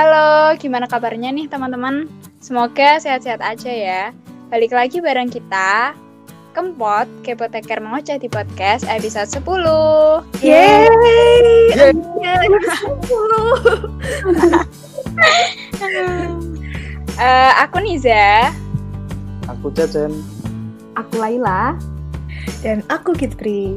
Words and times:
Halo, 0.00 0.56
gimana 0.56 0.88
kabarnya 0.88 1.28
nih 1.28 1.44
teman-teman? 1.44 2.08
Semoga 2.40 2.96
sehat-sehat 2.96 3.44
aja 3.44 3.68
ya. 3.68 4.02
Balik 4.48 4.72
lagi 4.72 4.96
bareng 4.96 5.28
kita, 5.28 5.92
Kempot, 6.56 7.04
Kepoteker 7.20 7.84
Mengoceh 7.84 8.16
di 8.16 8.24
Podcast 8.32 8.88
episode 8.88 9.28
10. 9.28 10.24
Yeay! 10.40 10.88
Eh, 17.20 17.52
aku 17.60 17.84
Niza. 17.84 18.56
Aku 19.52 19.68
Cecen. 19.76 20.16
Aku 20.96 21.20
Laila. 21.20 21.76
Dan 22.64 22.80
aku 22.88 23.12
Kitri. 23.12 23.76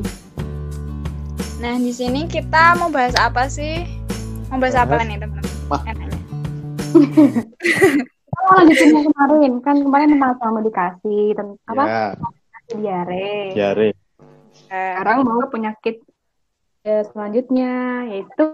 Nah, 1.59 1.75
di 1.75 1.91
sini 1.91 2.31
kita 2.31 2.79
mau 2.79 2.87
bahas 2.87 3.11
apa 3.19 3.51
sih? 3.51 3.83
Mau 4.47 4.63
bahas 4.63 4.79
apa 4.79 5.03
nih, 5.03 5.19
teman-teman? 5.19 5.67
Mah. 5.67 6.12
Kita 6.93 8.39
mau 8.43 8.53
lanjutin 8.57 8.89
yang 8.93 9.05
kemarin. 9.09 9.51
Kan 9.61 9.75
kemarin 9.81 10.07
tentang 10.17 10.33
selama 10.39 10.59
dikasih. 10.61 11.23
Tentang 11.33 11.57
apa? 11.73 11.85
Ya, 11.85 12.05
Diare. 12.73 13.51
diare. 13.53 13.89
Eh, 13.91 14.93
Sekarang 14.95 15.27
mau 15.27 15.43
penyakit 15.51 15.99
eh, 16.83 17.03
selanjutnya 17.11 17.71
yaitu 18.07 18.49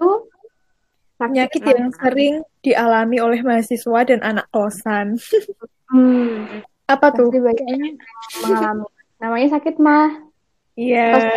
sakit 1.20 1.30
Penyakit 1.36 1.62
yang 1.68 1.92
sering 1.94 2.34
dialami 2.64 3.18
oleh 3.20 3.40
mahasiswa 3.44 4.00
dan 4.08 4.20
anak 4.24 4.48
kosan. 4.50 5.20
Hmm, 5.92 6.64
Apa 6.88 7.12
tuh? 7.12 7.28
kayaknya. 7.34 7.98
mengalami. 8.46 8.88
Namanya 9.20 9.48
sakit 9.60 9.76
mah. 9.84 10.10
Iya. 10.80 11.36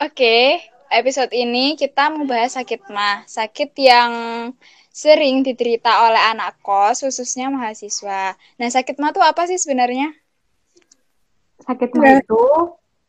Oke, 0.00 0.64
episode 0.88 1.28
ini 1.36 1.76
kita 1.76 2.08
mau 2.08 2.24
bahas 2.24 2.56
sakit 2.56 2.88
mah. 2.88 3.22
Sakit 3.28 3.76
yang 3.76 4.12
sering 4.92 5.40
diderita 5.40 6.04
oleh 6.04 6.20
anak 6.36 6.60
kos, 6.60 7.00
khususnya 7.00 7.48
mahasiswa. 7.48 8.36
Nah, 8.60 8.68
sakit 8.68 9.00
mah 9.00 9.10
tuh 9.16 9.24
apa 9.24 9.48
sih 9.48 9.56
sebenarnya? 9.56 10.12
Sakit 11.64 11.96
mah 11.96 12.20
itu 12.20 12.42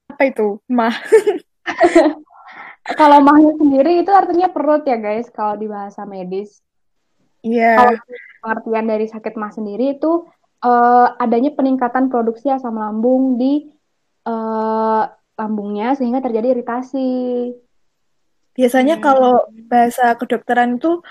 Apa 0.08 0.23
itu? 0.30 0.48
Mah. 0.72 0.95
kalau 3.00 3.20
mahnya 3.20 3.52
sendiri 3.59 4.04
itu 4.04 4.11
artinya 4.11 4.48
perut 4.52 4.84
ya 4.88 4.95
guys 4.95 5.28
kalau 5.28 5.59
di 5.59 5.67
bahasa 5.67 6.08
medis. 6.08 6.64
Iya. 7.44 7.76
Kalau 7.76 7.94
pengertian 8.39 8.86
dari 8.88 9.06
sakit 9.11 9.34
mah 9.36 9.52
sendiri 9.52 10.00
itu 10.00 10.23
eh, 10.64 11.08
adanya 11.20 11.52
peningkatan 11.52 12.08
produksi 12.08 12.48
asam 12.48 12.80
lambung 12.80 13.36
di 13.36 13.67
eh, 14.23 15.04
lambungnya 15.36 15.98
sehingga 16.00 16.23
terjadi 16.23 16.56
iritasi. 16.56 17.11
Biasanya 18.54 19.02
Hmm. 19.02 19.04
kalau 19.04 19.36
bahasa 19.66 20.14
kedokteran 20.14 20.78
itu 20.78 21.02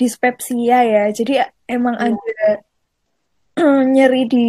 dispepsia 0.00 0.78
ya. 0.80 1.04
Jadi 1.12 1.36
emang 1.68 1.94
Iya. 1.94 2.16
ada 2.16 2.48
nyeri 3.92 4.24
di 4.24 4.48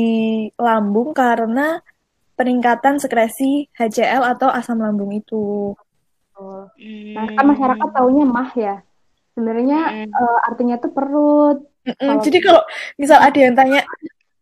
lambung 0.55 1.11
karena 1.11 1.83
peningkatan 2.33 2.95
sekresi 2.97 3.67
HCl 3.75 4.23
atau 4.23 4.47
asam 4.47 4.79
lambung 4.79 5.11
itu. 5.11 5.75
Nah, 7.13 7.27
kan 7.35 7.45
masyarakat 7.45 7.89
taunya 7.91 8.23
mah 8.25 8.49
ya. 8.55 8.75
Sebenarnya 9.31 10.07
Hmm. 10.07 10.09
eh, 10.09 10.39
artinya 10.47 10.75
tuh 10.75 10.89
perut. 10.89 11.59
Mm-mm. 11.81 11.97
Kalau- 11.99 12.23
Jadi 12.23 12.39
kalau 12.39 12.61
misal 12.95 13.19
ada 13.19 13.35
yang 13.35 13.53
tanya, 13.53 13.81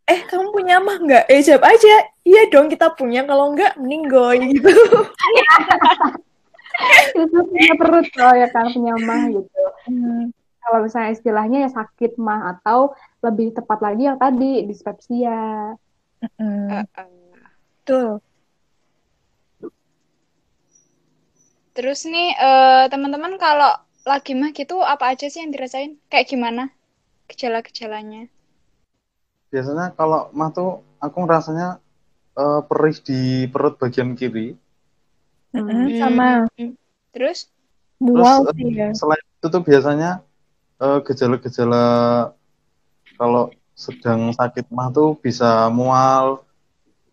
eh 0.04 0.20
kamu 0.24 0.48
punya 0.50 0.76
mah 0.78 0.96
nggak? 0.96 1.24
Eh 1.28 1.40
jawab 1.40 1.64
aja, 1.66 1.94
iya 2.22 2.48
dong 2.48 2.68
kita 2.68 2.88
punya. 2.94 3.24
Kalau 3.24 3.52
nggak, 3.52 3.76
mending 3.76 4.04
goy 4.08 4.36
gitu. 4.48 4.70
Itu 7.12 7.38
punya 7.44 7.72
perut 7.76 8.08
loh 8.16 8.32
ya 8.34 8.48
kan 8.48 8.66
punya 8.72 8.94
mah 8.98 9.22
gitu. 9.28 9.62
Hmm. 9.84 10.24
Kalau 10.60 10.78
misalnya 10.84 11.10
istilahnya 11.16 11.58
ya 11.66 11.70
sakit 11.72 12.20
mah 12.20 12.56
atau 12.56 12.92
lebih 13.24 13.56
tepat 13.56 13.80
lagi 13.80 14.06
yang 14.06 14.20
tadi 14.20 14.64
dispepsia. 14.68 15.74
Eh. 16.20 16.84
Betul. 17.80 18.20
Terus 21.72 22.00
nih, 22.04 22.36
eh, 22.36 22.84
teman-teman 22.92 23.40
kalau 23.40 23.72
lagi 24.04 24.36
mah 24.36 24.52
gitu 24.52 24.84
apa 24.84 25.16
aja 25.16 25.32
sih 25.32 25.40
yang 25.40 25.52
dirasain? 25.52 25.96
Kayak 26.12 26.28
gimana? 26.28 26.68
Gejala-gejalanya. 27.32 28.28
Biasanya 29.48 29.96
kalau 29.96 30.28
mah 30.36 30.52
tuh 30.52 30.84
aku 31.00 31.18
rasanya 31.24 31.80
eh, 32.36 32.60
perih 32.68 32.96
di 33.00 33.20
perut 33.48 33.80
bagian 33.80 34.12
kiri. 34.12 34.54
Mm-mm. 35.56 35.88
Sama. 35.98 36.46
Terus? 37.10 37.48
mual 38.00 38.48
Terus, 38.48 38.56
sih 38.56 38.68
ya. 38.72 38.88
Selain 38.96 39.20
itu 39.20 39.46
tuh 39.52 39.62
biasanya 39.62 40.24
eh, 40.80 40.98
gejala-gejala 41.06 41.84
kalau 43.20 43.52
sedang 43.76 44.32
sakit 44.32 44.68
mah 44.72 44.88
tuh 44.92 45.16
bisa 45.20 45.68
mual, 45.72 46.44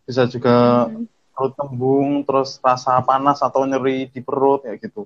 bisa 0.07 0.23
juga 0.27 0.87
Hmm. 0.87 1.07
perut 1.35 1.53
kembung, 1.53 2.09
terus 2.25 2.57
rasa 2.63 2.97
panas 3.05 3.43
atau 3.45 3.61
nyeri 3.67 4.09
di 4.09 4.19
perut 4.25 4.65
ya 4.65 4.73
gitu. 4.79 5.05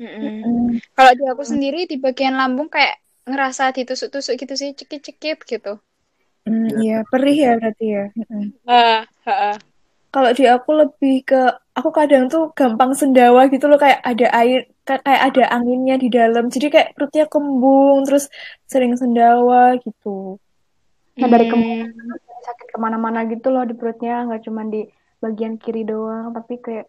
Mm. 0.00 0.80
Kalau 0.96 1.12
di 1.12 1.24
aku 1.28 1.44
sendiri 1.44 1.84
di 1.84 2.00
bagian 2.00 2.34
lambung 2.34 2.72
kayak 2.72 2.98
ngerasa 3.28 3.70
ditusuk-tusuk 3.76 4.34
gitu 4.40 4.54
sih, 4.56 4.72
cekit-cekit 4.72 5.44
gitu. 5.44 5.76
Mm, 6.48 6.72
Iya, 6.72 6.98
perih 7.06 7.38
ya 7.38 7.52
berarti 7.60 7.86
ya. 7.86 8.04
Ah, 8.66 9.04
ah, 9.28 9.54
ah. 9.54 9.56
Kalau 10.14 10.30
di 10.38 10.44
aku 10.54 10.70
lebih 10.80 11.12
ke, 11.28 11.36
aku 11.78 11.90
kadang 11.98 12.24
tuh 12.32 12.42
gampang 12.58 12.92
sendawa 13.00 13.40
gitu 13.52 13.64
loh, 13.70 13.78
kayak 13.84 14.00
ada 14.10 14.26
air, 14.40 14.58
ka- 14.86 15.02
kayak 15.06 15.22
ada 15.28 15.42
anginnya 15.56 15.94
di 16.02 16.08
dalam. 16.18 16.44
Jadi 16.54 16.66
kayak 16.74 16.88
perutnya 16.96 17.24
kembung, 17.32 17.96
terus 18.06 18.24
sering 18.72 18.92
sendawa 19.00 19.58
gitu. 19.84 20.08
Nah, 21.20 21.28
dari 21.32 21.44
Hmm. 21.44 21.52
ke 21.52 21.56
mana 21.60 21.84
sakit 22.46 22.66
ke 22.74 22.78
mana-mana 22.84 23.20
gitu 23.32 23.46
loh 23.54 23.62
di 23.70 23.74
perutnya, 23.80 24.12
nggak 24.26 24.42
cuma 24.46 24.62
di 24.72 24.80
bagian 25.22 25.54
kiri 25.62 25.82
doang, 25.90 26.26
tapi 26.36 26.54
kayak 26.64 26.86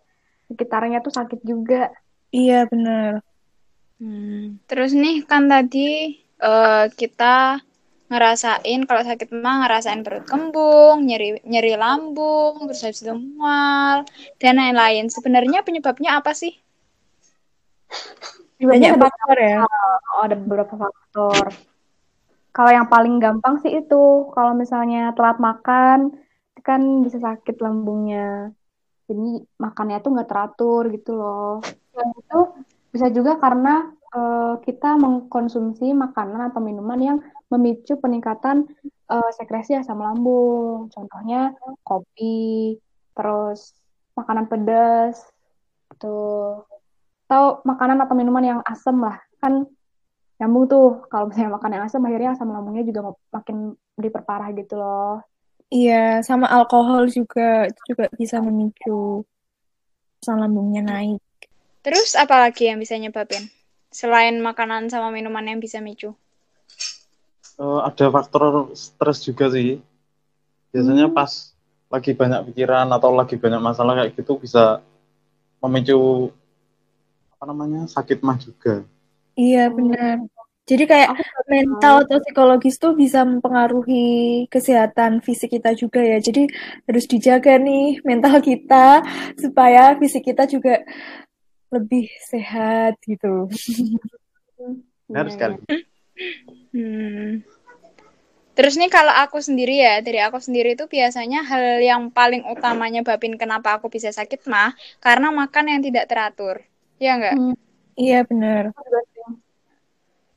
sekitarnya 0.50 0.98
tuh 1.06 1.14
sakit 1.20 1.40
juga. 1.52 1.76
Iya, 2.38 2.54
benar. 2.72 3.22
Hmm. 4.00 4.60
Terus 4.70 4.92
nih 5.02 5.16
kan 5.30 5.44
tadi 5.54 5.80
eh, 6.42 6.84
kita 7.00 7.34
ngerasain 8.12 8.84
kalau 8.84 9.02
sakit 9.08 9.32
mah 9.32 9.64
ngerasain 9.64 10.04
perut 10.04 10.28
kembung, 10.28 11.08
nyeri 11.08 11.40
nyeri 11.48 11.80
lambung, 11.80 12.68
terus 12.68 12.84
habis 12.84 13.00
itu 13.00 13.16
mual 13.16 14.04
dan 14.36 14.60
lain-lain. 14.60 15.08
Sebenarnya 15.08 15.64
penyebabnya 15.64 16.20
apa 16.20 16.36
sih? 16.36 16.52
Banyak 18.60 19.00
faktor 19.00 19.38
ya. 19.40 19.64
Oh, 19.64 20.22
ada 20.28 20.36
beberapa 20.36 20.76
faktor. 20.76 21.56
Kalau 22.52 22.72
yang 22.76 22.92
paling 22.92 23.16
gampang 23.24 23.64
sih 23.64 23.72
itu, 23.80 24.28
kalau 24.36 24.52
misalnya 24.52 25.16
telat 25.16 25.40
makan, 25.40 26.12
itu 26.52 26.62
kan 26.62 26.84
bisa 27.00 27.16
sakit 27.16 27.64
lambungnya. 27.64 28.52
Jadi 29.08 29.48
makannya 29.56 30.04
tuh 30.04 30.12
nggak 30.12 30.30
teratur 30.30 30.84
gitu 30.92 31.16
loh. 31.16 31.64
Dan 31.96 32.12
itu 32.12 32.40
bisa 32.92 33.08
juga 33.08 33.40
karena 33.40 33.96
eh, 34.12 34.54
kita 34.64 35.00
mengkonsumsi 35.00 35.92
makanan 35.96 36.52
atau 36.52 36.60
minuman 36.64 37.00
yang 37.00 37.18
memicu 37.52 37.98
peningkatan 38.00 38.68
eh, 39.12 39.32
sekresi 39.36 39.76
asam 39.76 40.00
lambung. 40.00 40.92
Contohnya 40.92 41.56
kopi, 41.84 42.76
terus 43.16 43.76
makanan 44.16 44.52
pedas, 44.52 45.32
tuh 46.02 46.64
atau 47.32 47.64
makanan 47.64 48.04
atau 48.04 48.16
minuman 48.20 48.44
yang 48.44 48.60
asam 48.68 49.00
lah 49.00 49.16
kan 49.40 49.64
nyambung 50.36 50.68
tuh 50.68 51.08
kalau 51.08 51.32
misalnya 51.32 51.56
makan 51.56 51.72
yang 51.80 51.84
asam 51.88 52.04
akhirnya 52.04 52.36
asam 52.36 52.52
lambungnya 52.52 52.84
juga 52.84 53.08
mak- 53.08 53.28
makin 53.32 53.58
diperparah 53.96 54.52
gitu 54.52 54.76
loh 54.76 55.24
Iya, 55.72 56.20
sama 56.20 56.52
alkohol 56.52 57.08
juga, 57.08 57.64
itu 57.64 57.96
juga 57.96 58.12
bisa 58.20 58.44
memicu 58.44 59.24
asam 60.20 60.44
lambungnya 60.44 60.84
naik. 60.84 61.24
Terus 61.80 62.12
apa 62.20 62.44
lagi 62.44 62.68
yang 62.68 62.76
bisa 62.76 63.00
nyebabin? 63.00 63.48
Selain 63.92 64.40
makanan 64.40 64.88
sama 64.88 65.12
minuman 65.12 65.44
yang 65.44 65.60
bisa 65.60 65.84
micu. 65.84 66.16
Eh, 67.62 67.80
ada 67.86 68.06
faktor 68.10 68.72
stres 68.74 69.22
juga 69.22 69.52
sih. 69.52 69.78
Biasanya 70.72 71.12
Hmm. 71.12 71.16
pas 71.16 71.52
lagi 71.92 72.16
banyak 72.16 72.48
pikiran 72.52 72.88
atau 72.88 73.12
lagi 73.12 73.36
banyak 73.36 73.60
masalah 73.60 74.00
kayak 74.00 74.16
gitu 74.16 74.40
bisa 74.40 74.80
memicu 75.60 76.32
apa 77.36 77.44
namanya 77.52 77.84
sakit 77.86 78.24
mah 78.24 78.40
juga. 78.40 78.88
Iya, 79.36 79.68
benar. 79.68 80.24
Jadi 80.62 80.88
kayak 80.88 81.10
mental 81.52 82.08
atau 82.08 82.22
psikologis 82.24 82.80
tuh 82.80 82.96
bisa 82.96 83.28
mempengaruhi 83.28 84.48
kesehatan 84.48 85.20
fisik 85.20 85.60
kita 85.60 85.76
juga 85.76 86.00
ya. 86.00 86.22
Jadi 86.24 86.48
harus 86.88 87.06
dijaga 87.12 87.60
nih 87.60 88.00
mental 88.08 88.40
kita 88.40 89.04
supaya 89.36 90.00
fisik 90.00 90.32
kita 90.32 90.48
juga 90.48 90.80
lebih 91.72 92.12
sehat 92.28 93.00
gitu. 93.08 93.48
Harus 95.18 95.32
Iya, 95.34 95.36
sekali. 95.36 95.56
iya. 95.58 95.80
Hmm. 96.72 97.32
Terus 98.52 98.76
nih 98.76 98.92
kalau 98.92 99.16
aku 99.16 99.40
sendiri 99.40 99.80
ya, 99.80 100.04
dari 100.04 100.20
aku 100.20 100.38
sendiri 100.38 100.76
itu 100.76 100.86
biasanya 100.86 101.42
hal 101.48 101.80
yang 101.80 102.12
paling 102.12 102.44
utamanya 102.52 103.00
babin 103.02 103.40
kenapa 103.40 103.80
aku 103.80 103.88
bisa 103.88 104.12
sakit 104.12 104.44
mah 104.52 104.76
karena 105.00 105.32
makan 105.32 105.72
yang 105.72 105.82
tidak 105.82 106.06
teratur. 106.12 106.60
Ya 107.00 107.16
enggak? 107.18 107.36
Hmm, 107.40 107.56
Iya, 107.96 108.24
benar. 108.28 108.64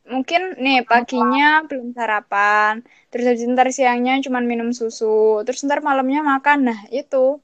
mungkin 0.04 0.60
nih 0.60 0.84
paginya 0.84 1.64
belum 1.64 1.96
sarapan, 1.96 2.84
terus 3.08 3.24
habis 3.24 3.48
ntar 3.48 3.72
siangnya 3.72 4.20
cuma 4.20 4.38
minum 4.44 4.68
susu, 4.76 5.40
terus 5.48 5.64
ntar 5.64 5.80
malamnya 5.80 6.20
makan. 6.20 6.58
Nah, 6.68 6.78
itu 6.92 7.40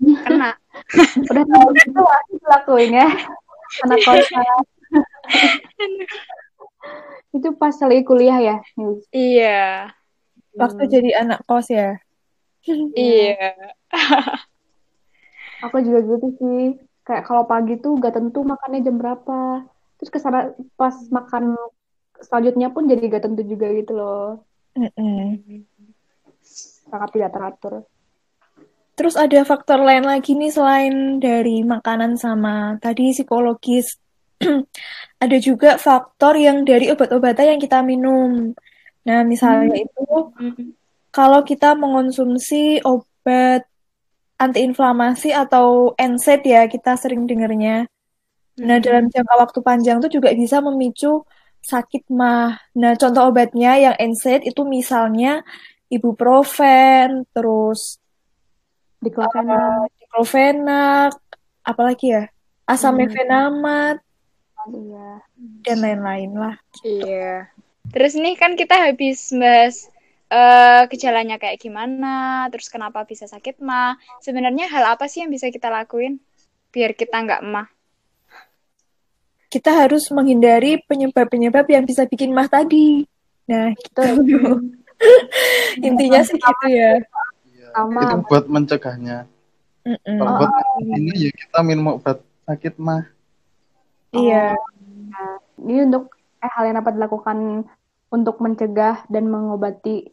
kena. 0.00 0.56
Udah 1.30 1.44
tahu 1.44 1.68
gitu 1.76 2.00
aku 2.00 2.32
lakuin 2.48 2.96
ya. 2.96 3.08
Anak 3.86 3.98
kosan. 4.02 4.64
itu 7.36 7.48
pas 7.54 7.76
lagi 7.78 8.02
kuliah 8.02 8.38
ya? 8.40 8.56
Iya. 9.14 9.94
Waktu 10.56 10.82
jadi 10.90 11.10
anak 11.22 11.46
kos 11.46 11.70
ya. 11.70 12.00
Iya. 12.96 13.54
Aku 15.68 15.76
juga 15.84 16.00
gitu 16.02 16.28
sih. 16.40 16.62
Kayak 17.04 17.24
kalau 17.28 17.44
pagi 17.44 17.76
tuh 17.80 18.00
gak 18.00 18.16
tentu 18.16 18.42
makannya 18.42 18.84
jam 18.84 18.96
berapa. 18.98 19.64
Terus 20.00 20.10
ke 20.10 20.18
sana 20.18 20.50
pas 20.74 20.96
makan 21.12 21.54
selanjutnya 22.20 22.72
pun 22.72 22.88
jadi 22.88 23.08
gak 23.08 23.24
tentu 23.28 23.42
juga 23.44 23.68
gitu 23.72 23.92
loh. 23.94 24.44
Mm-mm. 24.74 25.62
Sangat 26.90 27.10
tidak 27.14 27.30
teratur. 27.36 27.84
Terus 29.00 29.16
ada 29.16 29.40
faktor 29.48 29.80
lain 29.80 30.04
lagi 30.04 30.36
nih 30.36 30.52
selain 30.52 31.24
dari 31.24 31.64
makanan 31.64 32.20
sama 32.20 32.76
tadi 32.84 33.16
psikologis. 33.16 33.96
ada 35.24 35.36
juga 35.40 35.80
faktor 35.80 36.36
yang 36.36 36.68
dari 36.68 36.92
obat-obatan 36.92 37.56
yang 37.56 37.60
kita 37.64 37.80
minum. 37.80 38.52
Nah, 39.08 39.24
misalnya 39.24 39.72
itu 39.80 40.04
kalau 41.08 41.40
kita 41.48 41.72
mengonsumsi 41.80 42.84
obat 42.84 43.64
antiinflamasi 44.36 45.32
atau 45.32 45.96
NSAID 45.96 46.42
ya, 46.44 46.62
kita 46.68 47.00
sering 47.00 47.24
dengarnya. 47.24 47.88
Nah, 48.60 48.84
dalam 48.84 49.08
jangka 49.08 49.34
waktu 49.40 49.58
panjang 49.64 49.96
itu 50.04 50.20
juga 50.20 50.36
bisa 50.36 50.60
memicu 50.60 51.24
sakit 51.64 52.04
mah. 52.12 52.52
Nah, 52.76 53.00
contoh 53.00 53.32
obatnya 53.32 53.80
yang 53.80 53.96
NSAID 53.96 54.52
itu 54.52 54.60
misalnya 54.68 55.40
ibuprofen, 55.88 57.24
terus 57.32 57.96
Diklofenak. 59.00 59.56
uh, 59.56 59.84
diclofenac, 59.96 61.12
apalagi 61.62 62.06
ya, 62.12 62.24
asam 62.64 62.94
Hmm. 62.94 63.08
mefenamat, 63.08 63.96
Iya. 64.68 65.10
dan 65.64 65.78
lain-lain 65.80 66.30
lah. 66.32 66.54
Iya. 66.80 67.48
Terus 67.90 68.12
nih 68.14 68.36
kan 68.36 68.54
kita 68.54 68.76
habis 68.76 69.32
bahas 69.32 69.88
eh, 70.30 70.86
gejalanya 70.86 71.42
kayak 71.42 71.58
gimana, 71.58 72.46
terus 72.54 72.70
kenapa 72.70 73.02
bisa 73.02 73.26
sakit 73.26 73.58
mah. 73.58 73.98
Sebenarnya 74.22 74.70
hal 74.70 74.94
apa 74.94 75.10
sih 75.10 75.26
yang 75.26 75.30
bisa 75.32 75.50
kita 75.50 75.66
lakuin 75.66 76.22
biar 76.70 76.94
kita 76.94 77.18
nggak 77.18 77.42
mah? 77.42 77.66
Kita 79.50 79.74
harus 79.74 80.06
menghindari 80.14 80.78
penyebab-penyebab 80.86 81.66
yang 81.66 81.82
bisa 81.82 82.06
bikin 82.06 82.30
mah 82.30 82.46
tadi. 82.46 83.02
Nah, 83.50 83.74
gitu. 83.74 84.06
Intinya 85.82 86.22
sih 86.22 86.38
gitu 86.38 86.66
ya. 86.70 87.02
Iya, 87.70 87.78
Sama. 87.78 88.02
itu 88.02 88.16
buat 88.26 88.44
mencegahnya. 88.50 89.18
Mm-mm. 89.86 90.18
Kalau 90.20 90.32
buat 90.36 90.52
ini 90.84 91.12
ya 91.16 91.30
kita 91.32 91.58
minum 91.64 91.96
obat 91.96 92.20
sakit 92.44 92.74
mah. 92.76 93.06
Iya. 94.12 94.58
Nah, 95.10 95.32
ini 95.62 95.86
untuk 95.86 96.12
eh, 96.42 96.50
hal 96.50 96.68
yang 96.68 96.76
dapat 96.82 96.98
dilakukan 96.98 97.38
untuk 98.10 98.36
mencegah 98.42 99.06
dan 99.06 99.30
mengobati 99.30 100.10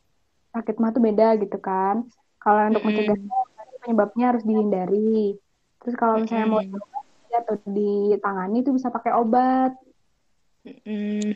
sakit 0.53 0.75
mah 0.77 0.93
tuh 0.93 1.03
beda 1.03 1.35
gitu 1.41 1.57
kan. 1.57 2.05
Kalau 2.37 2.69
untuk 2.69 2.85
mencegahnya 2.85 3.37
berarti 3.57 3.75
penyebabnya 3.83 4.25
harus 4.31 4.43
dihindari. 4.45 5.35
Terus 5.83 5.95
kalau 5.97 6.21
misalnya 6.21 6.47
mau 6.47 6.61
Mm-mm. 6.61 6.77
diobati 6.77 7.33
atau 7.33 7.55
ditangani 7.67 8.57
itu 8.63 8.71
bisa 8.71 8.87
pakai 8.93 9.11
obat. 9.17 9.73
Mm. 10.63 11.35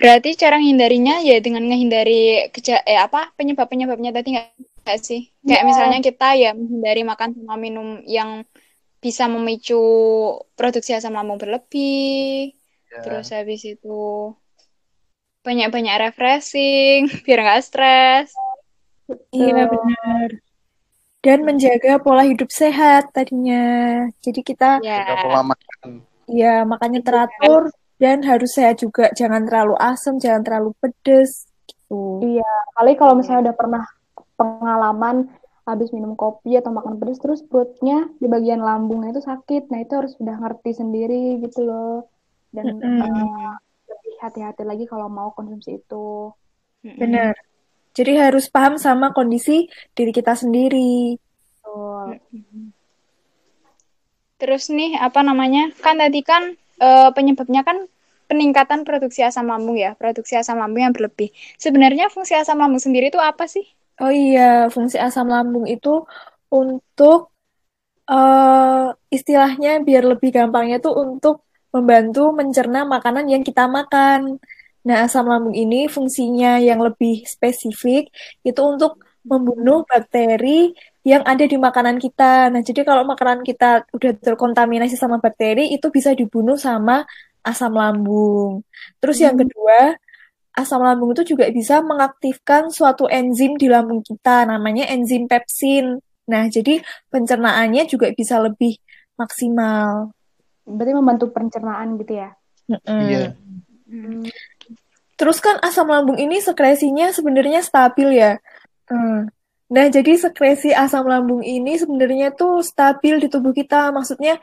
Berarti 0.00 0.32
cara 0.32 0.56
menghindarinya 0.56 1.20
ya 1.20 1.36
dengan 1.44 1.60
menghindari 1.68 2.48
keja 2.56 2.80
eh 2.88 2.96
apa 2.96 3.36
penyebab-penyebabnya 3.36 4.16
tadi 4.16 4.32
nggak 4.32 4.48
nggak 4.82 4.98
sih? 5.00 5.22
Kayak 5.40 5.62
Iya. 5.62 5.68
misalnya 5.68 5.98
kita 6.00 6.28
ya 6.34 6.50
menghindari 6.52 7.02
makan 7.02 7.30
sama 7.36 7.54
minum 7.56 7.88
yang 8.04 8.42
bisa 8.98 9.24
memicu 9.26 9.80
produksi 10.54 10.92
asam 10.92 11.14
lambung 11.14 11.36
berlebih. 11.36 12.52
Ya. 12.88 13.00
Terus 13.00 13.30
habis 13.30 13.62
itu 13.64 14.34
banyak-banyak 15.40 15.94
refreshing 16.02 17.00
biar 17.24 17.38
nggak 17.40 17.62
stres. 17.64 18.28
Iya 19.32 19.66
benar. 19.66 20.28
Dan 21.20 21.44
menjaga 21.44 22.00
pola 22.00 22.24
hidup 22.24 22.48
sehat 22.48 23.12
tadinya. 23.12 24.04
Jadi 24.20 24.40
kita 24.40 24.80
Ya. 24.80 25.04
Jaga 25.04 25.14
pola 25.24 25.40
makan. 25.46 25.88
ya 26.30 26.62
makannya 26.62 27.02
teratur 27.02 27.68
dan 27.98 28.22
harus 28.22 28.54
sehat 28.54 28.78
juga. 28.78 29.10
Jangan 29.12 29.44
terlalu 29.44 29.74
asam, 29.76 30.16
jangan 30.16 30.40
terlalu 30.40 30.70
pedes. 30.78 31.44
Gitu. 31.66 32.22
Iya, 32.22 32.46
kali 32.72 32.94
kalau 32.94 33.18
misalnya 33.18 33.50
udah 33.50 33.56
pernah 33.56 33.84
pengalaman 34.40 35.28
habis 35.68 35.92
minum 35.92 36.16
kopi 36.16 36.56
atau 36.56 36.72
makan 36.72 36.96
pedas 36.96 37.20
terus 37.20 37.44
perutnya 37.44 38.08
di 38.16 38.26
bagian 38.26 38.64
lambungnya 38.64 39.12
itu 39.12 39.22
sakit. 39.22 39.68
Nah, 39.68 39.84
itu 39.84 39.92
harus 39.92 40.16
udah 40.16 40.36
ngerti 40.40 40.70
sendiri 40.80 41.38
gitu 41.44 41.68
loh. 41.68 42.08
Dan 42.48 42.80
Mm-mm. 42.80 43.04
eh, 43.04 43.52
lebih 43.86 44.14
hati-hati 44.24 44.64
lagi 44.64 44.84
kalau 44.88 45.12
mau 45.12 45.30
konsumsi 45.36 45.78
itu. 45.78 46.32
Benar. 46.80 47.36
Jadi 47.92 48.12
harus 48.16 48.48
paham 48.48 48.80
sama 48.80 49.12
kondisi 49.12 49.68
diri 49.92 50.10
kita 50.10 50.32
sendiri. 50.32 51.20
Betul. 51.60 52.08
Terus 54.40 54.72
nih 54.72 54.96
apa 54.96 55.20
namanya? 55.20 55.68
Kan 55.84 56.00
tadi 56.00 56.24
kan 56.24 56.56
eh, 56.80 57.10
penyebabnya 57.12 57.62
kan 57.62 57.84
peningkatan 58.30 58.86
produksi 58.86 59.26
asam 59.26 59.50
lambung 59.50 59.74
ya, 59.74 59.98
produksi 59.98 60.38
asam 60.38 60.62
lambung 60.62 60.86
yang 60.86 60.94
berlebih. 60.94 61.34
Sebenarnya 61.58 62.08
fungsi 62.14 62.38
asam 62.38 62.62
lambung 62.62 62.78
sendiri 62.78 63.10
itu 63.10 63.18
apa 63.18 63.50
sih? 63.50 63.66
Oh 64.02 64.12
iya, 64.20 64.40
fungsi 64.74 64.96
asam 65.06 65.26
lambung 65.34 65.64
itu 65.74 65.88
untuk 66.58 67.18
eh 68.10 68.84
istilahnya 69.16 69.68
biar 69.86 70.04
lebih 70.12 70.30
gampangnya 70.36 70.76
tuh 70.84 70.94
untuk 71.04 71.34
membantu 71.74 72.20
mencerna 72.40 72.78
makanan 72.94 73.26
yang 73.32 73.42
kita 73.48 73.62
makan. 73.78 74.20
Nah, 74.86 74.96
asam 75.06 75.24
lambung 75.32 75.56
ini 75.62 75.76
fungsinya 75.96 76.48
yang 76.68 76.80
lebih 76.86 77.12
spesifik 77.34 78.02
itu 78.48 78.60
untuk 78.72 78.92
membunuh 79.30 79.78
bakteri 79.90 80.72
yang 81.10 81.22
ada 81.30 81.44
di 81.52 81.56
makanan 81.66 81.96
kita. 82.04 82.24
Nah, 82.52 82.60
jadi 82.68 82.80
kalau 82.88 83.04
makanan 83.12 83.40
kita 83.48 83.66
udah 83.96 84.12
terkontaminasi 84.26 84.96
sama 85.02 85.16
bakteri, 85.24 85.62
itu 85.76 85.86
bisa 85.96 86.10
dibunuh 86.20 86.56
sama 86.68 86.94
asam 87.48 87.72
lambung. 87.80 88.50
Terus 89.00 89.18
yang 89.24 89.36
kedua, 89.40 89.96
asam 90.56 90.82
lambung 90.82 91.14
itu 91.14 91.34
juga 91.34 91.46
bisa 91.50 91.78
mengaktifkan 91.80 92.68
suatu 92.74 93.06
enzim 93.06 93.54
di 93.54 93.70
lambung 93.70 94.02
kita, 94.02 94.46
namanya 94.46 94.90
enzim 94.90 95.30
pepsin. 95.30 96.02
Nah, 96.30 96.46
jadi 96.46 96.82
pencernaannya 97.10 97.86
juga 97.90 98.10
bisa 98.14 98.38
lebih 98.38 98.78
maksimal. 99.18 100.14
Berarti 100.66 100.92
membantu 100.94 101.26
pencernaan 101.34 101.98
gitu 101.98 102.18
ya. 102.18 102.30
Iya. 102.86 103.34
Terus 105.18 105.38
kan 105.42 105.58
asam 105.60 105.90
lambung 105.90 106.16
ini 106.16 106.38
sekresinya 106.38 107.10
sebenarnya 107.10 107.60
stabil 107.60 108.16
ya. 108.16 108.38
Hmm. 108.86 109.26
Nah, 109.70 109.86
jadi 109.86 110.18
sekresi 110.18 110.74
asam 110.74 111.06
lambung 111.06 111.46
ini 111.46 111.78
sebenarnya 111.78 112.34
tuh 112.34 112.62
stabil 112.62 113.22
di 113.22 113.30
tubuh 113.30 113.54
kita. 113.54 113.94
Maksudnya 113.94 114.38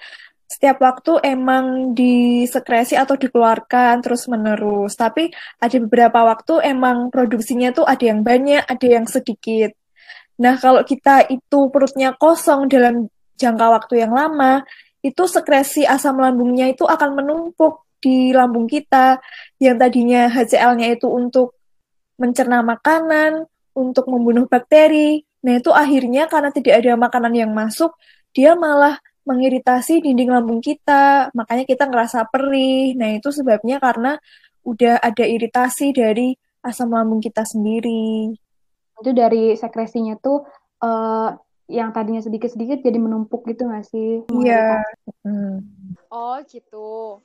setiap 0.48 0.80
waktu 0.80 1.20
emang 1.28 1.92
disekresi 1.92 2.96
atau 2.96 3.20
dikeluarkan 3.20 4.00
terus-menerus. 4.00 4.96
Tapi 4.96 5.28
ada 5.60 5.78
beberapa 5.84 6.24
waktu 6.24 6.64
emang 6.64 7.12
produksinya 7.12 7.76
tuh 7.76 7.84
ada 7.84 8.02
yang 8.08 8.24
banyak, 8.24 8.64
ada 8.64 8.88
yang 8.88 9.04
sedikit. 9.04 9.76
Nah, 10.40 10.56
kalau 10.56 10.88
kita 10.88 11.28
itu 11.28 11.68
perutnya 11.68 12.16
kosong 12.16 12.72
dalam 12.72 13.12
jangka 13.36 13.68
waktu 13.68 14.08
yang 14.08 14.16
lama, 14.16 14.64
itu 15.04 15.24
sekresi 15.28 15.84
asam 15.84 16.18
lambungnya 16.18 16.72
itu 16.72 16.88
akan 16.88 17.22
menumpuk 17.22 17.86
di 18.00 18.32
lambung 18.32 18.70
kita 18.70 19.20
yang 19.60 19.76
tadinya 19.76 20.32
HCl-nya 20.32 20.96
itu 20.96 21.10
untuk 21.10 21.58
mencerna 22.18 22.64
makanan, 22.64 23.46
untuk 23.76 24.08
membunuh 24.10 24.48
bakteri. 24.48 25.28
Nah, 25.44 25.60
itu 25.60 25.70
akhirnya 25.76 26.26
karena 26.32 26.50
tidak 26.56 26.82
ada 26.82 26.96
makanan 26.96 27.34
yang 27.36 27.52
masuk, 27.52 27.94
dia 28.32 28.58
malah 28.58 28.98
mengiritasi 29.28 30.00
dinding 30.00 30.32
lambung 30.32 30.64
kita. 30.64 31.30
Makanya 31.36 31.68
kita 31.68 31.86
ngerasa 31.92 32.32
perih. 32.32 32.96
Nah, 32.96 33.20
itu 33.20 33.30
sebabnya 33.30 33.84
karena 33.84 34.16
udah 34.64 35.04
ada 35.04 35.24
iritasi 35.28 35.92
dari 35.92 36.32
asam 36.64 36.92
lambung 36.92 37.20
kita 37.20 37.44
sendiri. 37.44 38.32
Itu 38.98 39.12
dari 39.12 39.54
sekresinya 39.54 40.16
tuh 40.18 40.48
eh, 40.82 41.30
yang 41.68 41.92
tadinya 41.92 42.24
sedikit-sedikit 42.24 42.80
jadi 42.80 42.96
menumpuk 42.96 43.44
gitu 43.52 43.68
nggak 43.68 43.86
sih? 43.88 44.24
Iya. 44.32 44.82
Hmm. 45.28 45.68
Oh, 46.08 46.40
gitu. 46.48 47.20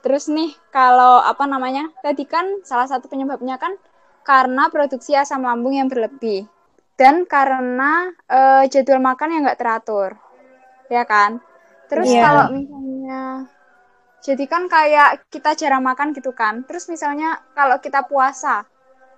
Terus 0.00 0.28
nih, 0.28 0.52
kalau 0.72 1.20
apa 1.20 1.44
namanya? 1.48 1.88
Tadi 2.04 2.24
kan 2.28 2.64
salah 2.64 2.88
satu 2.88 3.08
penyebabnya 3.08 3.56
kan 3.56 3.76
karena 4.24 4.68
produksi 4.68 5.16
asam 5.16 5.44
lambung 5.44 5.76
yang 5.76 5.88
berlebih 5.88 6.44
dan 7.00 7.24
karena 7.24 8.12
eh, 8.28 8.68
jadwal 8.68 9.00
makan 9.00 9.32
yang 9.32 9.42
nggak 9.48 9.60
teratur, 9.60 10.20
ya 10.92 11.02
kan? 11.08 11.40
Terus 11.90 12.08
Iya. 12.10 12.22
kalau 12.24 12.44
misalnya 12.54 13.20
Jadi 14.20 14.44
kan 14.52 14.68
kayak 14.68 15.32
kita 15.32 15.56
jarang 15.56 15.80
makan 15.80 16.12
gitu 16.12 16.36
kan. 16.36 16.60
Terus 16.68 16.92
misalnya 16.92 17.40
kalau 17.56 17.80
kita 17.80 18.04
puasa, 18.04 18.68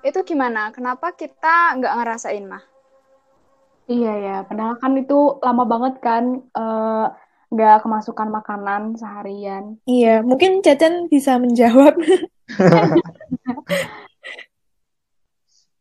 itu 0.06 0.18
gimana? 0.22 0.70
Kenapa 0.70 1.10
kita 1.10 1.74
nggak 1.78 1.94
ngerasain 1.98 2.46
mah? 2.46 2.62
Iya 3.90 4.12
ya, 4.26 4.36
padahal 4.46 4.78
kan 4.78 4.92
itu 4.94 5.42
lama 5.42 5.64
banget 5.66 5.94
kan 6.06 6.24
eh, 6.38 7.06
nggak 7.52 7.82
kemasukan 7.82 8.28
makanan 8.30 8.82
seharian. 8.94 9.64
Iya, 9.90 10.22
mungkin 10.22 10.62
Cacan 10.62 11.10
bisa 11.10 11.36
menjawab. 11.42 11.94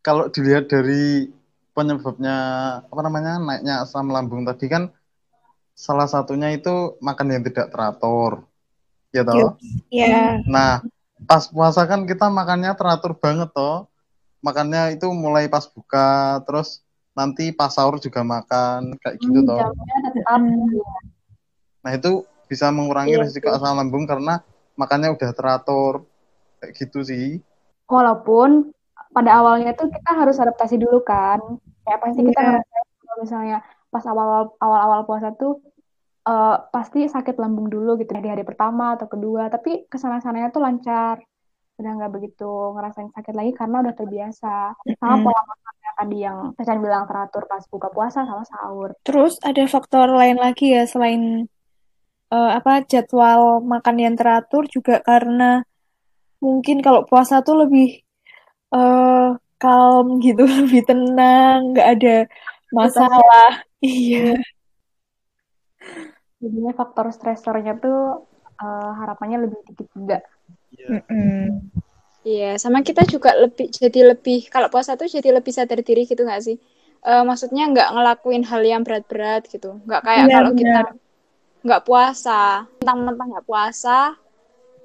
Kalau 0.05 0.25
dilihat 0.33 0.65
dari 0.65 1.29
penyebabnya 1.77 2.35
apa 2.89 3.01
namanya 3.05 3.37
naiknya 3.37 3.85
asam 3.85 4.09
lambung 4.09 4.43
tadi 4.49 4.65
kan 4.65 4.89
salah 5.73 6.05
satunya 6.05 6.51
itu 6.53 6.95
makan 6.99 7.27
yang 7.37 7.43
tidak 7.47 7.71
teratur. 7.71 8.45
Ya 9.11 9.27
toh? 9.27 9.59
Iya. 9.91 10.39
Nah, 10.47 10.79
pas 11.27 11.43
puasa 11.51 11.83
kan 11.83 12.07
kita 12.07 12.31
makannya 12.31 12.71
teratur 12.75 13.15
banget 13.17 13.51
toh. 13.51 13.87
Makannya 14.41 14.97
itu 14.97 15.05
mulai 15.13 15.45
pas 15.45 15.67
buka, 15.69 16.41
terus 16.47 16.81
nanti 17.13 17.51
pas 17.51 17.69
sahur 17.69 17.99
juga 17.99 18.23
makan 18.23 18.95
kayak 18.97 19.15
gitu 19.19 19.39
Hmm, 19.43 19.49
toh. 19.49 19.59
Nah, 21.81 21.91
itu 21.93 22.11
bisa 22.47 22.67
mengurangi 22.71 23.15
Iya 23.15 23.23
risiko 23.25 23.47
asam 23.51 23.77
lambung 23.79 24.03
karena 24.07 24.41
makannya 24.75 25.13
udah 25.13 25.31
teratur. 25.35 26.07
Kayak 26.61 26.71
gitu 26.77 26.99
sih. 27.01 27.27
walaupun 27.91 28.71
pada 29.11 29.43
awalnya 29.43 29.75
tuh 29.75 29.91
kita 29.91 30.15
harus 30.15 30.39
adaptasi 30.39 30.79
dulu 30.79 31.03
kan. 31.03 31.43
Kayak 31.83 31.99
pasti 31.99 32.21
kita 32.23 32.39
Iya. 32.39 32.47
ngerasain 32.55 32.87
kalau 33.03 33.15
misalnya 33.19 33.57
pas 33.93 34.03
awal 34.07 34.55
awal-awal 34.57 35.01
puasa 35.03 35.35
tuh 35.35 35.59
eh, 36.25 36.57
pasti 36.73 37.05
sakit 37.05 37.35
lambung 37.37 37.67
dulu 37.67 37.99
gitu 37.99 38.11
di 38.15 38.31
hari 38.31 38.47
pertama 38.47 38.95
atau 38.95 39.07
kedua, 39.11 39.51
tapi 39.51 39.85
ke 39.91 39.97
sana-sananya 39.99 40.49
tuh 40.55 40.63
lancar. 40.63 41.19
Udah 41.79 41.91
nggak 41.97 42.13
begitu 42.13 42.51
ngerasain 42.77 43.09
sakit 43.11 43.33
lagi 43.35 43.51
karena 43.57 43.75
udah 43.83 43.93
terbiasa. 43.97 44.55
Sama 45.01 45.15
pola 45.25 45.41
makannya 45.43 45.91
tadi 45.97 46.17
yang 46.21 46.37
Cacan 46.55 46.79
bilang 46.79 47.03
teratur 47.09 47.43
pas 47.51 47.63
buka 47.67 47.87
puasa 47.89 48.23
sama 48.23 48.43
sahur. 48.47 48.89
Terus 49.01 49.41
ada 49.41 49.63
faktor 49.65 50.07
lain 50.13 50.37
lagi 50.37 50.77
ya 50.77 50.85
selain 50.85 51.45
eh, 52.31 52.51
apa 52.57 52.85
jadwal 52.87 53.59
makan 53.65 53.97
yang 53.97 54.15
teratur 54.15 54.63
juga 54.69 55.01
karena 55.01 55.65
mungkin 56.41 56.81
kalau 56.85 57.05
puasa 57.05 57.45
tuh 57.45 57.65
lebih 57.65 58.01
eh 58.71 59.29
calm 59.61 60.17
gitu, 60.25 60.41
lebih 60.65 60.81
tenang, 60.89 61.77
nggak 61.77 61.87
ada 61.97 62.17
masalah. 62.73 63.61
Iya. 63.81 64.37
Jadinya 66.41 66.73
faktor 66.73 67.09
stresornya 67.13 67.77
tuh 67.81 68.25
eh, 68.61 68.91
harapannya 69.01 69.37
lebih 69.45 69.59
dikit 69.67 69.87
juga. 69.93 70.17
Iya, 72.21 72.61
sama 72.61 72.85
kita 72.85 73.01
juga 73.09 73.33
lebih 73.33 73.73
jadi 73.73 74.13
lebih 74.13 74.45
kalau 74.53 74.69
puasa 74.69 74.93
tuh 74.93 75.09
jadi 75.09 75.33
lebih 75.33 75.49
sadar 75.49 75.81
diri 75.81 76.05
gitu 76.05 76.21
nggak 76.21 76.41
sih? 76.45 76.57
Eh, 77.01 77.23
maksudnya 77.25 77.65
nggak 77.65 77.89
ngelakuin 77.97 78.45
hal 78.45 78.61
yang 78.61 78.81
berat-berat 78.85 79.49
gitu. 79.49 79.81
Nggak 79.89 80.01
kayak 80.05 80.25
Iya, 80.29 80.35
kalau 80.37 80.51
kita 80.53 80.81
nggak 81.61 81.81
puasa, 81.85 82.41
mentang-mentang 82.81 83.27
nggak 83.33 83.47
puasa, 83.49 84.17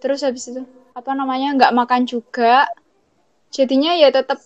terus 0.01 0.21
habis 0.25 0.49
itu 0.49 0.61
apa 0.97 1.13
namanya 1.13 1.53
nggak 1.57 1.73
makan 1.77 2.03
juga, 2.09 2.65
jadinya 3.53 3.93
ya 3.97 4.09
tetap 4.09 4.41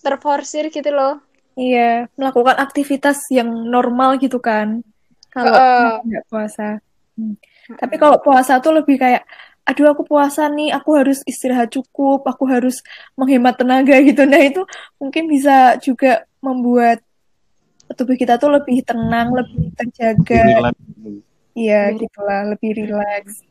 terforsir 0.00 0.72
gitu 0.72 0.88
loh. 0.92 1.20
Iya, 1.58 2.06
melakukan 2.14 2.56
aktivitas 2.58 3.26
yang 3.34 3.50
normal 3.66 4.18
gitu 4.22 4.38
kan. 4.38 4.82
Kalau 5.30 5.54
Heeh. 5.54 5.90
nggak 6.06 6.24
puasa. 6.30 6.78
Hmm. 7.18 7.34
Tapi 7.78 7.94
kalau 7.98 8.18
puasa 8.18 8.58
tuh 8.58 8.82
lebih 8.82 8.98
kayak, 8.98 9.22
aduh 9.66 9.94
aku 9.94 10.02
puasa 10.06 10.50
nih, 10.50 10.74
aku 10.74 10.90
harus 10.98 11.22
istirahat 11.26 11.70
cukup, 11.70 12.26
aku 12.26 12.44
harus 12.50 12.82
menghemat 13.14 13.58
tenaga 13.58 13.94
gitu. 14.08 14.26
Nah 14.26 14.42
itu 14.42 14.62
mungkin 14.98 15.30
bisa 15.30 15.78
juga 15.78 16.26
membuat 16.42 17.02
tubuh 17.94 18.14
kita 18.14 18.38
tuh 18.38 18.54
lebih 18.54 18.86
tenang, 18.86 19.34
lebih 19.34 19.74
terjaga. 19.74 20.42
Relax. 20.46 20.76
Iya, 21.50 21.90
gitulah, 21.98 22.54
lebih 22.54 22.70
rileks. 22.78 23.42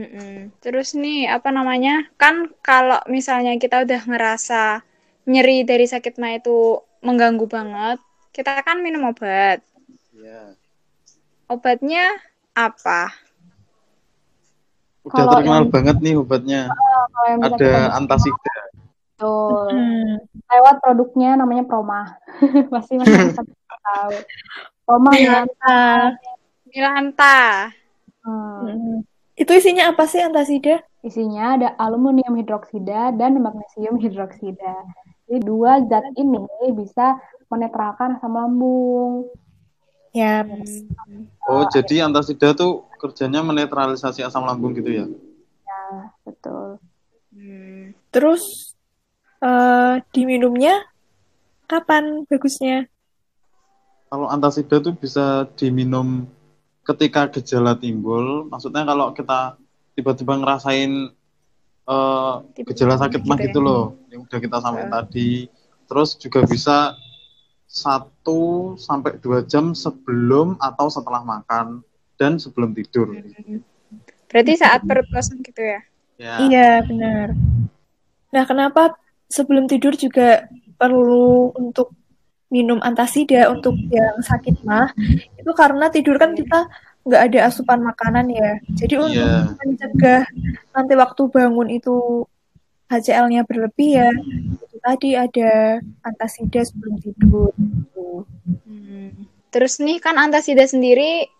Mm-mm. 0.00 0.56
Terus 0.64 0.96
nih 0.96 1.28
apa 1.28 1.52
namanya? 1.52 2.08
Kan 2.16 2.56
kalau 2.64 2.96
misalnya 3.12 3.52
kita 3.60 3.84
udah 3.84 4.00
ngerasa 4.08 4.80
nyeri 5.28 5.68
dari 5.68 5.84
sakit 5.84 6.16
mah 6.16 6.40
itu 6.40 6.80
mengganggu 7.00 7.44
banget, 7.44 7.98
kita 8.30 8.60
kan 8.60 8.80
minum 8.80 9.08
obat. 9.08 9.60
Iya. 10.12 10.54
Obatnya 11.46 12.04
apa? 12.52 13.10
Udah 15.00 15.12
Kalau 15.16 15.32
terkenal 15.40 15.62
yang- 15.64 15.72
banget 15.72 15.96
nih 15.98 16.14
obatnya. 16.14 16.62
Kalau 16.68 17.24
yang 17.26 17.40
bisa 17.40 17.56
Ada 17.56 17.72
antasida. 17.96 18.54
betul. 19.16 19.68
Hmm. 19.72 20.12
Lewat 20.46 20.76
produknya 20.80 21.30
namanya 21.36 21.64
Proma. 21.64 22.20
Pasti 22.72 22.96
masih 22.96 23.16
bisa 23.32 23.42
tahu. 23.80 24.12
Proma 24.84 25.12
ya. 25.16 25.44
Ah, 25.64 26.12
Milanta. 26.66 27.72
Hmm. 28.20 28.60
hmm. 28.68 28.96
Itu 29.34 29.56
isinya 29.56 29.88
apa 29.88 30.04
sih 30.04 30.20
antasida? 30.20 30.84
Isinya 31.00 31.56
ada 31.56 31.68
aluminium 31.80 32.36
hidroksida 32.36 33.16
dan 33.16 33.40
magnesium 33.40 33.96
hidroksida. 33.96 34.84
Jadi 35.30 35.46
dua 35.46 35.78
zat 35.86 36.02
ini 36.18 36.42
bisa 36.74 37.22
menetralkan 37.46 38.18
asam 38.18 38.34
lambung. 38.34 39.30
Ya, 40.10 40.42
Oh, 41.46 41.62
jadi 41.70 42.02
antasida 42.02 42.50
tuh 42.50 42.82
kerjanya 42.98 43.46
menetralisasi 43.46 44.26
asam 44.26 44.42
lambung 44.42 44.74
gitu 44.74 44.90
ya? 44.90 45.06
Betul. 46.26 46.82
Hmm. 47.30 47.94
terus 48.10 48.74
eh 49.38 50.02
diminumnya 50.10 50.82
kapan 51.70 52.26
bagusnya? 52.26 52.90
Kalau 54.10 54.26
antasida 54.26 54.82
tuh 54.82 54.98
bisa 54.98 55.46
diminum 55.54 56.26
ketika 56.82 57.30
gejala 57.30 57.78
timbul. 57.78 58.50
Maksudnya 58.50 58.82
kalau 58.82 59.14
kita 59.14 59.54
tiba-tiba 59.94 60.42
ngerasain 60.42 61.14
eh, 61.90 62.34
gejala 62.70 62.94
sakit 62.96 63.26
mah 63.26 63.38
Gitu 63.42 63.58
loh, 63.58 63.98
yang 64.08 64.22
udah 64.22 64.38
kita 64.38 64.56
sampaikan 64.62 64.90
tadi. 65.02 65.50
Terus 65.90 66.14
juga 66.14 66.46
bisa 66.46 66.94
satu 67.70 68.74
sampai 68.74 69.18
dua 69.22 69.46
jam 69.46 69.74
sebelum 69.74 70.58
atau 70.58 70.90
setelah 70.90 71.22
makan 71.22 71.82
dan 72.18 72.38
sebelum 72.38 72.74
tidur. 72.74 73.14
Berarti 74.30 74.52
saat 74.58 74.82
perut 74.86 75.06
kosong 75.10 75.42
gitu 75.42 75.62
ya? 75.62 75.80
Ya. 76.20 76.34
Iya, 76.46 76.70
benar. 76.84 77.32
Nah, 78.30 78.44
kenapa 78.44 78.94
sebelum 79.26 79.66
tidur 79.66 79.96
juga 79.96 80.46
perlu 80.76 81.54
untuk 81.56 81.94
minum 82.50 82.82
antasida 82.82 83.48
untuk 83.48 83.78
yang 83.88 84.18
sakit 84.20 84.66
mah? 84.66 84.90
Itu 85.38 85.54
karena 85.54 85.88
tidur 85.88 86.18
kan 86.18 86.34
kita 86.34 86.66
nggak 87.06 87.22
ada 87.32 87.38
asupan 87.48 87.80
makanan 87.80 88.28
ya. 88.28 88.60
Jadi 88.76 88.94
untuk 89.00 89.16
Iya. 89.16 89.56
mencegah 89.56 90.22
nanti 90.76 90.92
waktu 90.94 91.22
bangun 91.32 91.68
itu 91.72 92.26
HCl-nya 92.90 93.46
berlebih 93.46 94.02
ya, 94.02 94.10
itu 94.66 94.76
tadi 94.82 95.14
ada 95.14 95.78
antasida 96.02 96.60
sebelum 96.66 96.98
tidur. 96.98 97.54
Hmm. 98.66 99.30
Terus 99.54 99.78
nih 99.78 100.02
kan 100.02 100.18
antasida 100.18 100.66
sendiri 100.66 101.30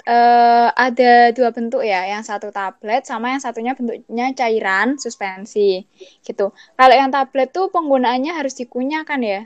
eh, 0.00 0.68
ada 0.72 1.28
dua 1.36 1.52
bentuk 1.52 1.84
ya, 1.84 2.08
yang 2.08 2.24
satu 2.24 2.48
tablet 2.48 3.04
sama 3.04 3.36
yang 3.36 3.42
satunya 3.44 3.76
bentuknya 3.76 4.32
cairan 4.32 4.96
suspensi 4.96 5.84
gitu. 6.24 6.56
Kalau 6.74 6.94
yang 6.96 7.12
tablet 7.12 7.52
tuh 7.52 7.68
penggunaannya 7.68 8.32
harus 8.32 8.56
dikunyah 8.56 9.04
kan 9.04 9.20
ya? 9.20 9.44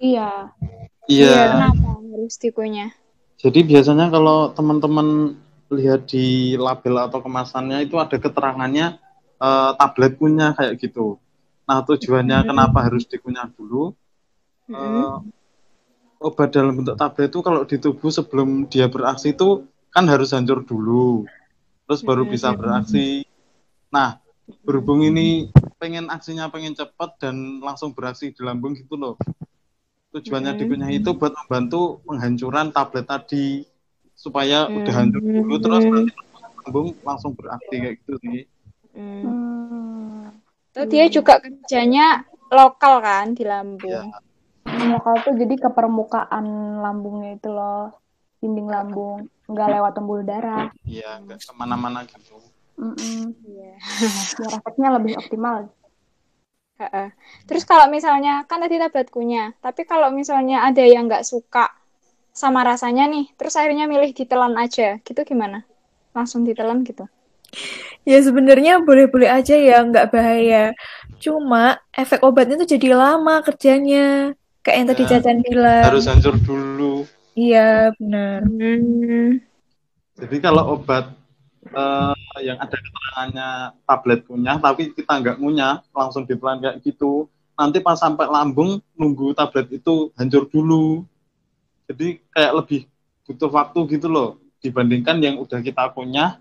Iya. 0.00 0.56
Iya. 1.04 1.52
Kenapa 1.52 2.00
harus 2.00 2.40
dikunyah? 2.40 2.96
Jadi 3.40 3.64
biasanya 3.64 4.12
kalau 4.12 4.52
teman-teman 4.52 5.32
lihat 5.72 6.12
di 6.12 6.58
label 6.60 7.08
atau 7.08 7.24
kemasannya 7.24 7.88
itu 7.88 7.96
ada 7.96 8.20
keterangannya 8.20 9.00
eh, 9.40 9.70
tablet 9.80 10.12
kunyah 10.20 10.52
kayak 10.52 10.76
gitu. 10.76 11.16
Nah 11.64 11.80
tujuannya 11.86 12.44
kenapa 12.44 12.84
harus 12.84 13.08
dikunyah 13.08 13.48
dulu? 13.56 13.96
Eh, 14.68 15.16
obat 16.20 16.52
dalam 16.52 16.76
bentuk 16.76 17.00
tablet 17.00 17.32
itu 17.32 17.40
kalau 17.40 17.64
di 17.64 17.76
tubuh 17.80 18.12
sebelum 18.12 18.68
dia 18.68 18.92
beraksi 18.92 19.32
itu 19.32 19.64
kan 19.88 20.04
harus 20.06 20.36
hancur 20.36 20.62
dulu, 20.62 21.24
terus 21.88 22.04
baru 22.04 22.28
bisa 22.28 22.52
beraksi. 22.52 23.24
Nah 23.88 24.20
berhubung 24.66 25.00
ini 25.00 25.48
pengen 25.80 26.12
aksinya 26.12 26.52
pengen 26.52 26.76
cepat 26.76 27.16
dan 27.22 27.64
langsung 27.64 27.96
beraksi 27.96 28.36
di 28.36 28.42
lambung 28.44 28.76
gitu 28.76 29.00
loh. 29.00 29.16
Tujuannya 30.10 30.58
dikunyah 30.58 30.90
itu 30.90 31.14
buat 31.14 31.30
membantu 31.38 32.02
penghancuran 32.02 32.74
tablet 32.74 33.06
tadi 33.06 33.62
supaya 34.18 34.66
udah 34.66 34.94
hancur 34.94 35.22
dulu 35.22 35.54
terus 35.62 35.84
nanti 35.86 36.12
lambung 36.66 36.88
langsung 37.06 37.32
beraksi 37.38 37.74
kayak 37.78 37.94
gitu 38.02 38.14
sih. 38.20 38.42
Hmm. 38.90 39.22
Hmm. 39.22 40.22
Tuh 40.74 40.86
dia 40.90 41.06
juga 41.06 41.38
kerjanya 41.38 42.26
lokal 42.50 42.98
kan 43.06 43.38
di 43.38 43.46
lambung. 43.46 43.86
Ya. 43.86 44.02
Lokal 44.66 45.14
tuh 45.22 45.34
jadi 45.38 45.54
ke 45.56 45.70
permukaan 45.70 46.46
lambungnya 46.82 47.38
itu 47.38 47.48
loh, 47.48 47.94
dinding 48.42 48.66
lambung, 48.66 49.30
nggak 49.46 49.68
lewat 49.78 49.92
pembuluh 49.94 50.26
darah. 50.26 50.74
Iya, 50.84 51.22
nggak 51.22 51.38
ke 51.38 51.52
mana-mana 51.54 52.02
gitu. 52.06 52.34
Mm-mm. 52.82 53.30
Iya. 53.46 53.72
Biar 54.36 54.52
efeknya 54.58 54.88
lebih 54.98 55.12
optimal. 55.22 55.70
Heeh. 56.80 57.08
Terus 57.44 57.68
kalau 57.68 57.92
misalnya 57.92 58.48
kan 58.48 58.56
tadi 58.64 58.80
tablet 58.80 59.12
kunyah, 59.12 59.52
tapi 59.60 59.84
kalau 59.84 60.08
misalnya 60.08 60.64
ada 60.64 60.80
yang 60.80 61.04
nggak 61.12 61.28
suka 61.28 61.68
sama 62.32 62.64
rasanya 62.64 63.04
nih, 63.04 63.28
terus 63.36 63.52
akhirnya 63.60 63.84
milih 63.84 64.16
ditelan 64.16 64.56
aja, 64.56 64.96
gitu 65.04 65.20
gimana? 65.28 65.68
Langsung 66.16 66.48
ditelan 66.48 66.80
gitu? 66.88 67.04
Ya 68.08 68.16
sebenarnya 68.24 68.80
boleh-boleh 68.80 69.28
aja 69.28 69.60
ya, 69.60 69.84
nggak 69.84 70.08
bahaya. 70.08 70.72
Cuma 71.20 71.76
efek 71.92 72.24
obatnya 72.24 72.56
tuh 72.64 72.70
jadi 72.70 72.96
lama 72.96 73.44
kerjanya. 73.44 74.32
Kayak 74.64 74.76
yang 74.76 74.88
tadi 74.88 75.02
Ya, 75.04 75.08
Cacan 75.20 75.36
bilang. 75.44 75.84
harus 75.84 76.04
hancur 76.08 76.34
dulu. 76.40 77.04
Iya, 77.36 77.92
benar. 78.00 78.40
Hmm. 78.48 79.40
Jadi 80.16 80.36
kalau 80.40 80.80
obat 80.80 81.12
eh, 81.64 82.40
yang 82.40 82.56
ada 82.56 82.76
keterangannya 82.76 83.48
tablet 83.84 84.20
kunyah, 84.24 84.56
tapi 84.56 84.96
kita 84.96 85.12
nggak 85.20 85.36
ngunyah, 85.36 85.84
langsung 85.92 86.24
ditelan 86.24 86.60
kayak 86.64 86.80
gitu, 86.80 87.28
nanti 87.52 87.78
pas 87.84 88.00
sampai 88.00 88.24
lambung 88.28 88.80
nunggu 88.96 89.36
tablet 89.36 89.68
itu 89.68 90.08
hancur 90.16 90.48
dulu. 90.48 91.04
Jadi 91.90 92.22
kayak 92.32 92.52
lebih 92.64 92.80
butuh 93.28 93.50
waktu 93.52 93.80
gitu 93.98 94.08
loh, 94.08 94.40
dibandingkan 94.64 95.20
yang 95.20 95.36
udah 95.36 95.60
kita 95.60 95.92
kunyah, 95.92 96.40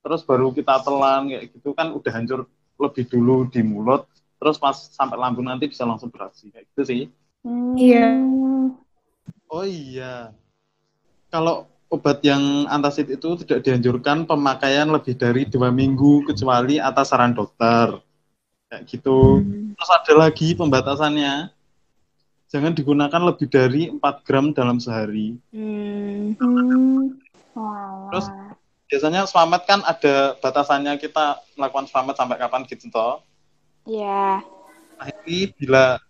terus 0.00 0.24
baru 0.24 0.54
kita 0.54 0.80
telan 0.80 1.28
kayak 1.28 1.44
gitu 1.52 1.76
kan 1.76 1.92
udah 1.92 2.12
hancur 2.14 2.48
lebih 2.78 3.04
dulu 3.10 3.50
di 3.50 3.60
mulut, 3.60 4.08
terus 4.38 4.56
pas 4.56 4.74
sampai 4.74 5.18
lambung 5.18 5.44
nanti 5.44 5.68
bisa 5.68 5.84
langsung 5.84 6.08
beraksi 6.08 6.48
kayak 6.48 6.64
gitu 6.72 6.82
sih. 6.86 7.02
Iya. 7.76 8.14
Hmm. 8.14 8.78
Oh 9.48 9.64
iya. 9.64 10.32
Kalau 11.32 11.68
obat 11.88 12.20
yang 12.20 12.68
antasid 12.68 13.08
itu 13.08 13.40
tidak 13.44 13.64
dianjurkan 13.64 14.28
pemakaian 14.28 14.88
lebih 14.92 15.16
dari 15.16 15.48
dua 15.48 15.72
minggu 15.72 16.28
kecuali 16.28 16.76
atas 16.76 17.12
saran 17.12 17.32
dokter. 17.32 17.96
Kayak 18.68 18.84
gitu. 18.84 19.40
Terus 19.76 19.90
ada 19.90 20.12
lagi 20.28 20.52
pembatasannya. 20.52 21.48
Jangan 22.48 22.72
digunakan 22.72 23.22
lebih 23.28 23.44
dari 23.48 23.92
4 23.92 24.24
gram 24.24 24.56
dalam 24.56 24.80
sehari. 24.80 25.36
Hmm. 25.52 26.32
Hmm. 26.40 27.12
Terus 28.08 28.26
biasanya 28.88 29.28
selamat 29.28 29.62
kan 29.68 29.80
ada 29.84 30.32
batasannya 30.40 30.96
kita 30.96 31.44
melakukan 31.60 31.92
selamat 31.92 32.14
sampai 32.16 32.36
kapan 32.40 32.64
gitu 32.64 32.88
toh. 32.88 33.20
Ya. 33.84 34.40
Nah, 34.96 35.08
ini 35.24 35.52
bila 35.52 36.00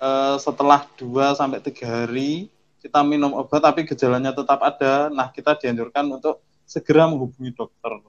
eh, 0.00 0.36
setelah 0.36 0.84
2 1.00 1.40
sampai 1.40 1.64
3 1.64 1.80
hari 1.84 2.52
kita 2.80 3.04
minum 3.04 3.36
obat 3.36 3.60
tapi 3.60 3.84
gejalanya 3.84 4.32
tetap 4.32 4.58
ada, 4.64 5.12
nah 5.12 5.28
kita 5.28 5.54
dianjurkan 5.60 6.08
untuk 6.08 6.40
segera 6.64 7.06
menghubungi 7.06 7.52
dokter. 7.52 8.00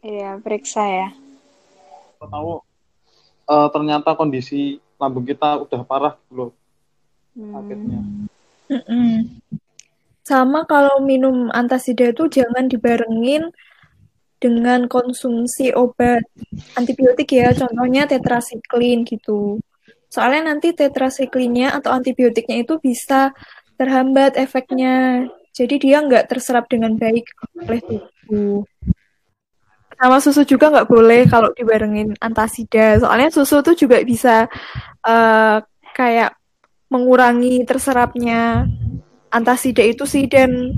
Iya, 0.00 0.38
periksa 0.38 0.86
ya. 0.86 1.08
Kita 2.14 2.26
tahu 2.30 2.62
eh, 3.50 3.68
ternyata 3.74 4.14
kondisi 4.14 4.78
lambung 4.98 5.26
kita 5.26 5.58
udah 5.62 5.80
parah 5.82 6.14
gitu 6.26 6.34
loh 6.34 6.50
sakitnya. 7.38 8.00
Mm-mm. 8.68 9.12
Sama 10.26 10.68
kalau 10.68 11.00
minum 11.00 11.48
antasida 11.54 12.12
itu 12.12 12.28
jangan 12.28 12.68
dibarengin 12.68 13.48
dengan 14.38 14.86
konsumsi 14.86 15.72
obat 15.74 16.22
antibiotik 16.76 17.32
ya, 17.32 17.50
contohnya 17.56 18.06
tetrasiklin 18.06 19.02
gitu. 19.08 19.58
Soalnya 20.08 20.54
nanti 20.54 20.72
tetrasiklinnya 20.72 21.74
atau 21.74 21.92
antibiotiknya 21.92 22.64
itu 22.64 22.76
bisa 22.80 23.32
terhambat 23.78 24.34
efeknya. 24.34 25.24
Jadi 25.54 25.74
dia 25.80 26.02
nggak 26.02 26.28
terserap 26.30 26.66
dengan 26.66 26.94
baik 26.94 27.24
oleh 27.62 27.80
tubuh. 27.82 28.62
Sama 29.98 30.22
susu 30.22 30.46
juga 30.46 30.70
nggak 30.70 30.86
boleh 30.86 31.26
kalau 31.26 31.50
dibarengin 31.54 32.14
antasida. 32.22 33.02
Soalnya 33.02 33.34
susu 33.34 33.58
tuh 33.62 33.74
juga 33.74 33.98
bisa 34.02 34.46
eh, 35.02 35.58
kayak 35.94 36.38
mengurangi 36.88 37.66
terserapnya 37.66 38.64
antasida 39.28 39.82
itu 39.82 40.06
sih 40.06 40.24
dan 40.30 40.72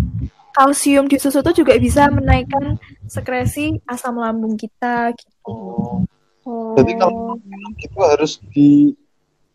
kalsium 0.50 1.06
di 1.06 1.20
susu 1.20 1.44
tuh 1.44 1.54
juga 1.54 1.76
bisa 1.78 2.10
menaikkan 2.10 2.74
sekresi 3.06 3.78
asam 3.86 4.18
lambung 4.18 4.56
kita 4.56 5.12
gitu. 5.16 5.30
Oh, 5.46 6.02
Oh. 6.40 6.72
berarti 6.72 6.96
kalau 6.96 7.36
minum 7.44 7.72
itu 7.76 7.98
harus 8.00 8.40
di 8.50 8.96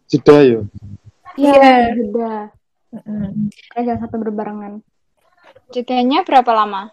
jeda 0.06 0.38
ya? 0.46 0.62
Iya, 1.34 1.50
Iya. 1.50 1.74
jeda. 1.98 2.34
Karena 3.72 3.84
jangan 3.84 4.02
sampai 4.08 4.20
berbarengan. 4.22 4.74
Jedanya 5.72 6.22
berapa 6.24 6.52
lama? 6.54 6.92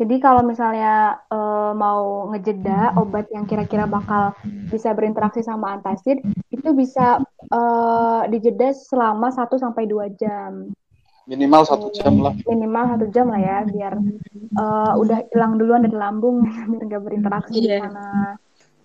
Jadi 0.00 0.16
kalau 0.16 0.40
misalnya 0.40 1.20
eh, 1.28 1.72
mau 1.76 2.32
ngejeda 2.32 2.96
obat 2.96 3.28
yang 3.36 3.44
kira-kira 3.44 3.84
bakal 3.84 4.32
bisa 4.72 4.96
berinteraksi 4.96 5.44
sama 5.44 5.76
antasid, 5.76 6.24
itu 6.48 6.68
bisa 6.72 7.20
eh, 7.52 8.22
dijeda 8.32 8.72
selama 8.72 9.28
1 9.28 9.60
sampai 9.60 9.84
2 9.84 10.08
jam. 10.16 10.72
Minimal 11.28 11.62
satu 11.68 11.92
jam 11.92 12.16
lah. 12.16 12.32
Minimal 12.48 12.84
satu 12.96 13.06
jam 13.12 13.28
lah 13.28 13.40
ya, 13.44 13.58
biar 13.68 13.92
eh, 14.56 14.92
udah 14.96 15.18
hilang 15.28 15.60
duluan 15.60 15.84
dari 15.84 15.96
lambung, 16.00 16.48
biar 16.72 16.82
nggak 16.88 17.02
berinteraksi 17.04 17.60
di 17.60 17.68
Iya. 17.68 17.84
sana. 17.84 18.08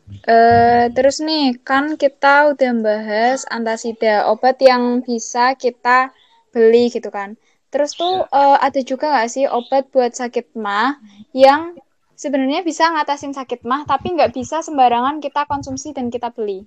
Eh, 0.06 0.86
terus 0.94 1.18
nih, 1.18 1.58
kan 1.66 1.98
kita 1.98 2.54
udah 2.54 2.72
bahas 2.82 3.46
antasida, 3.50 4.30
obat 4.30 4.62
yang 4.62 5.02
bisa 5.02 5.58
kita 5.58 6.14
beli 6.54 6.94
gitu 6.94 7.10
kan. 7.10 7.34
Terus 7.74 7.98
tuh 7.98 8.26
eh, 8.30 8.58
ada 8.62 8.80
juga 8.86 9.10
nggak 9.10 9.30
sih 9.30 9.46
obat 9.50 9.90
buat 9.90 10.14
sakit 10.14 10.54
mah 10.58 11.02
yang 11.34 11.74
sebenarnya 12.14 12.62
bisa 12.62 12.86
ngatasin 12.94 13.34
sakit 13.34 13.66
mah, 13.66 13.90
tapi 13.90 14.14
nggak 14.14 14.34
bisa 14.34 14.62
sembarangan 14.62 15.22
kita 15.22 15.50
konsumsi 15.50 15.90
dan 15.90 16.14
kita 16.14 16.30
beli. 16.30 16.66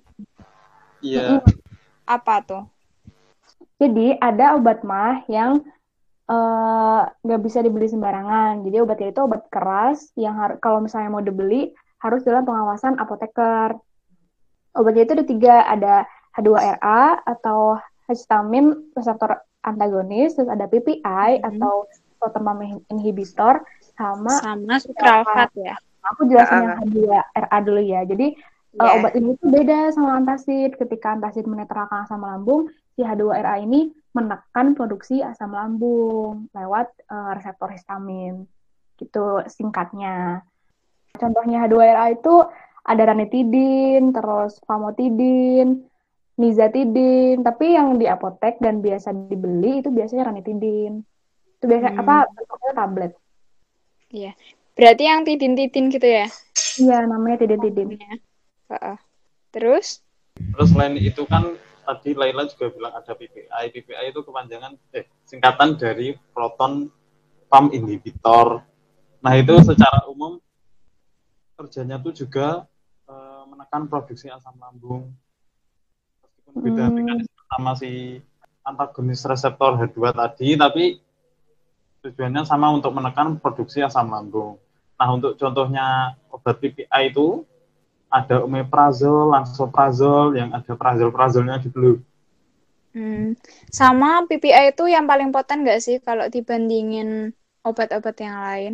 Iya. 0.99 1.39
Apa 2.07 2.43
tuh? 2.43 2.63
Jadi 3.79 4.19
ada 4.19 4.59
obat 4.59 4.83
mah 4.83 5.23
yang 5.31 5.63
eh, 6.27 7.01
nggak 7.07 7.41
bisa 7.43 7.63
dibeli 7.63 7.87
sembarangan. 7.87 8.67
Jadi 8.67 8.77
obatnya 8.83 9.15
itu 9.15 9.21
obat 9.23 9.47
keras 9.47 10.11
yang 10.19 10.35
kalau 10.59 10.83
misalnya 10.83 11.07
mau 11.07 11.23
dibeli 11.23 11.71
harus 11.99 12.21
dalam 12.23 12.43
pengawasan 12.47 12.99
apoteker. 12.99 13.75
Obatnya 14.75 15.03
itu 15.07 15.13
ada 15.19 15.25
tiga, 15.25 15.55
ada 15.67 15.95
H2RA 16.37 17.25
atau 17.25 17.79
histamin 18.07 18.91
reseptor 18.95 19.43
antagonis, 19.65 20.39
terus 20.39 20.47
ada 20.49 20.65
PPI 20.65 21.43
atau 21.43 21.85
proton 22.19 22.43
inhibitor, 22.91 23.63
sama 23.95 24.31
Sama 24.39 24.75
sukralfat 24.79 25.51
ya. 25.55 25.75
aku 25.99 26.27
jelasin 26.31 26.63
yang 26.63 26.75
H2RA 26.79 27.57
dulu 27.63 27.81
ya. 27.83 28.01
Jadi 28.07 28.27
uh, 28.79 28.83
Iya. 28.85 28.91
obat 29.01 29.13
ini 29.17 29.35
tuh 29.39 29.49
beda 29.51 29.91
sama 29.91 30.19
antasid. 30.19 30.77
Ketika 30.79 31.17
antasid 31.17 31.45
menetralkan 31.49 32.05
asam 32.05 32.23
lambung, 32.23 32.69
si 32.95 33.01
H2RA 33.03 33.59
ini 33.59 33.91
menekan 34.15 34.73
produksi 34.73 35.21
asam 35.25 35.53
lambung 35.53 36.47
lewat 36.55 36.87
uh, 37.11 37.35
reseptor 37.35 37.73
histamin. 37.73 38.45
Gitu 38.95 39.43
singkatnya. 39.51 40.43
Contohnya 41.19 41.67
H2RA 41.67 42.15
itu 42.15 42.35
ada 42.81 43.03
ranitidin, 43.05 44.15
terus 44.15 44.57
famotidin, 44.63 45.83
nizatidin, 46.39 47.43
tapi 47.43 47.75
yang 47.75 47.99
di 47.99 48.07
apotek 48.07 48.57
dan 48.63 48.79
biasa 48.79 49.11
dibeli 49.27 49.83
itu 49.83 49.91
biasanya 49.91 50.31
ranitidin. 50.31 51.03
Itu 51.59 51.65
biasa 51.67 51.91
Hmm. 51.91 51.99
apa 52.01 52.15
bentuknya 52.31 52.71
tablet. 52.73 53.11
Iya. 54.09 54.31
Berarti 54.73 55.03
yang 55.03 55.21
tidin-tidin 55.27 55.85
gitu 55.91 56.07
ya? 56.07 56.25
Iya, 56.79 56.97
namanya 57.03 57.43
tidin-tidin. 57.43 57.99
Ya. 57.99 58.15
Heeh. 58.71 58.97
Terus? 59.51 59.99
Terus 60.39 60.67
selain 60.71 60.95
itu 60.95 61.27
kan 61.27 61.59
tadi 61.83 62.15
Laila 62.15 62.47
juga 62.47 62.71
bilang 62.71 62.93
ada 62.95 63.11
PPI. 63.11 63.65
PPI 63.75 64.15
itu 64.15 64.23
kepanjangan 64.23 64.79
eh 64.95 65.03
singkatan 65.27 65.75
dari 65.75 66.15
proton 66.31 66.87
pump 67.51 67.75
inhibitor. 67.75 68.63
Nah, 69.19 69.33
itu 69.35 69.51
secara 69.59 70.07
umum 70.07 70.39
kerjanya 71.59 71.99
tuh 71.99 72.15
juga 72.15 72.47
eh, 73.11 73.43
menekan 73.51 73.91
produksi 73.91 74.31
asam 74.31 74.55
lambung. 74.63 75.11
Meskipun 76.23 76.53
beda 76.63 76.83
Hmm. 76.87 76.95
mekanisme 76.95 77.41
sama 77.51 77.71
si 77.75 77.91
antagonis 78.63 79.21
reseptor 79.27 79.75
H2 79.75 80.15
tadi, 80.15 80.55
tapi 80.55 80.83
tujuannya 82.03 82.47
sama 82.47 82.71
untuk 82.71 82.95
menekan 82.95 83.35
produksi 83.43 83.83
asam 83.83 84.07
lambung. 84.15 84.55
Nah, 84.99 85.09
untuk 85.15 85.35
contohnya 85.35 86.15
obat 86.31 86.55
PPI 86.63 87.11
itu 87.11 87.43
ada 88.09 88.41
omeprazol, 88.47 89.35
lansoprazol, 89.35 90.33
yang 90.39 90.49
ada 90.55 90.73
prazol-prazolnya 90.79 91.55
gitu 91.65 91.77
loh. 91.83 91.97
Hmm. 92.93 93.37
Sama 93.79 94.25
PPI 94.27 94.73
itu 94.73 94.83
yang 94.95 95.05
paling 95.11 95.29
poten 95.33 95.57
nggak 95.63 95.79
sih 95.85 95.95
kalau 96.07 96.25
dibandingin 96.35 97.09
obat-obat 97.67 98.15
yang 98.25 98.37
lain? 98.47 98.73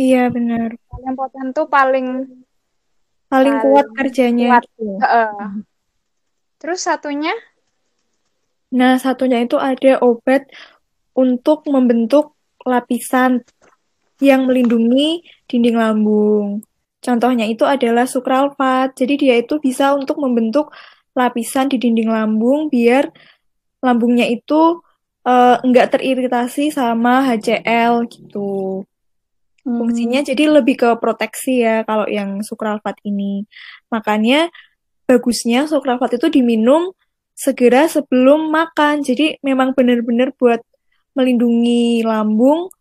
Iya 0.00 0.32
benar. 0.32 0.68
Yang 1.04 1.14
poten 1.20 1.46
tuh 1.52 1.66
paling 1.68 2.06
Paling 3.30 3.54
Paling 3.54 3.56
kuat 3.62 3.86
kerjanya. 3.94 4.58
kuat. 4.58 4.64
Heeh. 5.06 5.34
Terus 6.58 6.80
satunya? 6.82 7.30
Nah, 8.74 8.98
satunya 8.98 9.38
itu 9.46 9.54
ada 9.54 10.02
obat 10.02 10.50
untuk 11.14 11.62
membentuk 11.70 12.34
lapisan 12.66 13.46
yang 14.18 14.50
melindungi 14.50 15.22
dinding 15.46 15.78
lambung. 15.78 16.66
Contohnya 16.98 17.46
itu 17.46 17.62
adalah 17.62 18.04
sukralfat. 18.04 18.98
Jadi 18.98 19.14
dia 19.14 19.34
itu 19.38 19.62
bisa 19.62 19.94
untuk 19.94 20.18
membentuk 20.18 20.74
lapisan 21.14 21.70
di 21.70 21.78
dinding 21.78 22.10
lambung 22.10 22.66
biar 22.66 23.14
lambungnya 23.78 24.26
itu 24.26 24.82
uh, 25.22 25.56
nggak 25.62 25.96
teriritasi 25.96 26.74
sama 26.74 27.30
HCl 27.30 28.10
gitu. 28.10 28.82
Fungsinya 29.60 30.24
jadi 30.24 30.48
lebih 30.48 30.80
ke 30.80 30.88
proteksi 30.96 31.60
ya 31.64 31.84
kalau 31.84 32.08
yang 32.08 32.40
sukralfat 32.40 32.96
ini. 33.04 33.44
Makanya 33.92 34.48
bagusnya 35.04 35.68
sukralfat 35.68 36.16
itu 36.16 36.32
diminum 36.32 36.92
segera 37.36 37.88
sebelum 37.88 38.48
makan. 38.48 39.04
Jadi 39.04 39.40
memang 39.44 39.76
benar-benar 39.76 40.32
buat 40.36 40.60
melindungi 41.12 42.06
lambung 42.06 42.72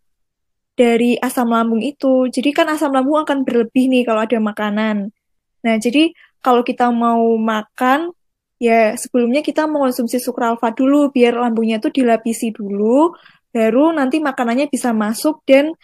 dari 0.80 1.20
asam 1.20 1.52
lambung 1.52 1.84
itu. 1.84 2.32
Jadi 2.32 2.56
kan 2.56 2.72
asam 2.72 2.96
lambung 2.96 3.20
akan 3.20 3.44
berlebih 3.44 3.92
nih 3.92 4.08
kalau 4.08 4.24
ada 4.24 4.40
makanan. 4.40 5.12
Nah, 5.60 5.76
jadi 5.76 6.16
kalau 6.40 6.64
kita 6.64 6.88
mau 6.88 7.36
makan, 7.36 8.16
ya 8.64 8.96
sebelumnya 8.96 9.44
kita 9.44 9.68
mengonsumsi 9.68 10.24
sukralfat 10.24 10.80
dulu 10.80 11.12
biar 11.12 11.36
lambungnya 11.36 11.84
itu 11.84 11.92
dilapisi 11.92 12.56
dulu, 12.56 13.12
baru 13.52 13.92
nanti 13.92 14.24
makanannya 14.24 14.72
bisa 14.72 14.96
masuk 14.96 15.44
dan 15.44 15.76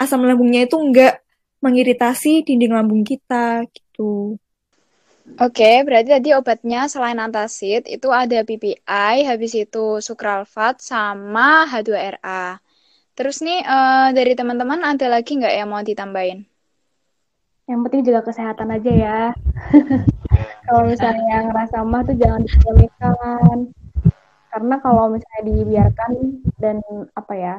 asam 0.00 0.24
lambungnya 0.24 0.64
itu 0.64 0.80
enggak 0.80 1.20
mengiritasi 1.60 2.48
dinding 2.48 2.72
lambung 2.72 3.04
kita 3.04 3.68
gitu. 3.68 4.40
Oke, 5.38 5.84
berarti 5.86 6.10
tadi 6.10 6.28
obatnya 6.34 6.90
selain 6.90 7.20
antacid 7.20 7.86
itu 7.86 8.08
ada 8.10 8.42
PPI, 8.42 9.28
habis 9.28 9.52
itu 9.54 10.02
sukralfat 10.02 10.82
sama 10.82 11.68
H2RA. 11.70 12.58
Terus 13.14 13.44
nih 13.44 13.60
uh, 13.62 14.10
dari 14.16 14.32
teman-teman 14.34 14.80
ada 14.82 15.06
lagi 15.06 15.36
nggak 15.36 15.54
yang 15.54 15.68
mau 15.70 15.84
ditambahin? 15.84 16.48
Yang 17.68 17.80
penting 17.86 18.02
juga 18.08 18.20
kesehatan 18.26 18.74
aja 18.74 18.90
ya. 18.90 19.20
kalau 20.66 20.82
misalnya 20.88 21.24
yang 21.28 21.44
ngerasa 21.52 21.76
mah 21.84 22.02
tuh 22.02 22.16
jangan 22.18 22.40
dipikirkan. 22.42 23.56
Karena 24.50 24.74
kalau 24.82 25.14
misalnya 25.14 25.42
dibiarkan 25.46 26.10
dan 26.58 26.82
apa 27.14 27.34
ya, 27.38 27.54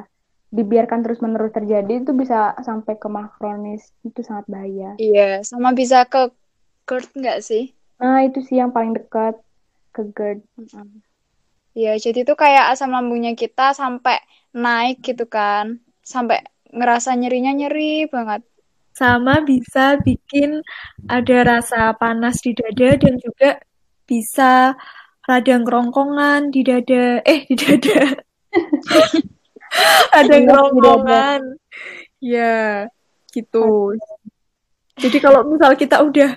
dibiarkan 0.52 1.00
terus-menerus 1.00 1.56
terjadi 1.56 2.04
itu 2.04 2.12
bisa 2.12 2.52
sampai 2.60 3.00
ke 3.00 3.08
mah 3.08 3.32
kronis 3.40 3.88
itu 4.04 4.20
sangat 4.20 4.44
bahaya. 4.52 4.92
Iya, 5.00 5.40
sama 5.40 5.72
bisa 5.72 6.04
ke 6.04 6.28
GERD 6.84 7.08
nggak 7.16 7.40
sih? 7.40 7.72
Nah 7.96 8.20
itu 8.28 8.44
sih 8.44 8.60
yang 8.60 8.68
paling 8.68 8.92
dekat 8.92 9.40
ke 9.96 10.04
GERD. 10.12 10.44
Iya, 11.72 11.96
jadi 11.96 12.28
itu 12.28 12.36
kayak 12.36 12.76
asam 12.76 12.92
lambungnya 12.92 13.32
kita 13.32 13.72
sampai 13.72 14.20
naik 14.52 15.00
gitu 15.00 15.24
kan, 15.24 15.80
sampai 16.04 16.44
ngerasa 16.68 17.16
nyerinya 17.16 17.56
nyeri 17.56 18.04
banget. 18.12 18.44
Sama 18.92 19.40
bisa 19.40 19.96
bikin 20.04 20.60
ada 21.08 21.36
rasa 21.48 21.96
panas 21.96 22.44
di 22.44 22.52
dada 22.52 22.92
dan 23.00 23.16
juga 23.16 23.56
bisa 24.04 24.76
radang 25.24 25.64
kerongkongan 25.64 26.52
di 26.52 26.60
dada, 26.60 27.24
eh 27.24 27.48
di 27.48 27.56
dada. 27.56 28.20
ada 30.18 30.36
kerongkongan 30.36 31.40
ya 32.22 32.86
gitu. 33.32 33.96
Jadi 35.00 35.18
kalau 35.18 35.48
misal 35.48 35.72
kita 35.74 36.04
udah 36.04 36.36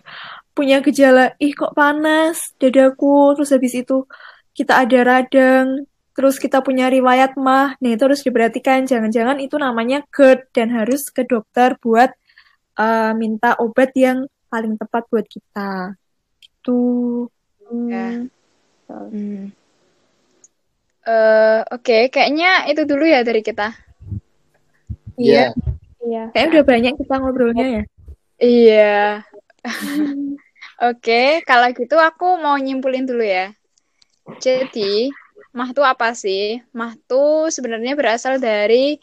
punya 0.55 0.79
gejala 0.79 1.35
ih 1.37 1.51
kok 1.51 1.75
panas 1.75 2.55
dadaku 2.55 3.35
terus 3.35 3.51
habis 3.51 3.75
itu 3.75 4.07
kita 4.55 4.87
ada 4.87 5.03
radang 5.03 5.83
terus 6.15 6.39
kita 6.39 6.63
punya 6.63 6.87
riwayat 6.87 7.35
mah 7.35 7.75
nah 7.83 7.89
itu 7.91 8.03
harus 8.07 8.23
diperhatikan. 8.23 8.87
Jangan-jangan 8.87 9.43
itu 9.43 9.59
namanya 9.59 10.01
GERD 10.09 10.47
dan 10.55 10.71
harus 10.71 11.11
ke 11.11 11.27
dokter 11.27 11.75
buat 11.83 12.15
uh, 12.79 13.11
minta 13.13 13.59
obat 13.59 13.91
yang 13.99 14.31
paling 14.47 14.79
tepat 14.79 15.03
buat 15.11 15.27
kita. 15.27 15.99
Itu 16.39 16.79
ya. 17.91 18.23
hmm. 18.87 19.64
Uh, 21.05 21.61
Oke, 21.69 21.85
okay. 21.85 22.01
kayaknya 22.09 22.65
itu 22.65 22.81
dulu 22.89 23.05
ya 23.05 23.21
dari 23.21 23.45
kita. 23.45 23.77
Iya. 25.21 25.53
Iya. 26.01 26.23
Kayaknya 26.33 26.49
udah 26.49 26.65
banyak 26.65 26.93
kita 26.97 27.13
ngobrolnya 27.21 27.65
ya. 27.65 27.83
Iya. 28.41 29.01
Oke, 30.83 30.99
okay, 30.99 31.29
kalau 31.47 31.71
gitu 31.71 31.95
aku 31.95 32.41
mau 32.41 32.57
nyimpulin 32.59 33.07
dulu 33.07 33.23
ya. 33.23 33.53
Jadi, 34.41 35.13
mah 35.55 35.71
itu 35.71 35.85
apa 35.85 36.11
sih? 36.17 36.59
Mah 36.73 36.97
itu 36.97 37.53
sebenarnya 37.53 37.93
berasal 37.95 38.41
dari 38.41 38.99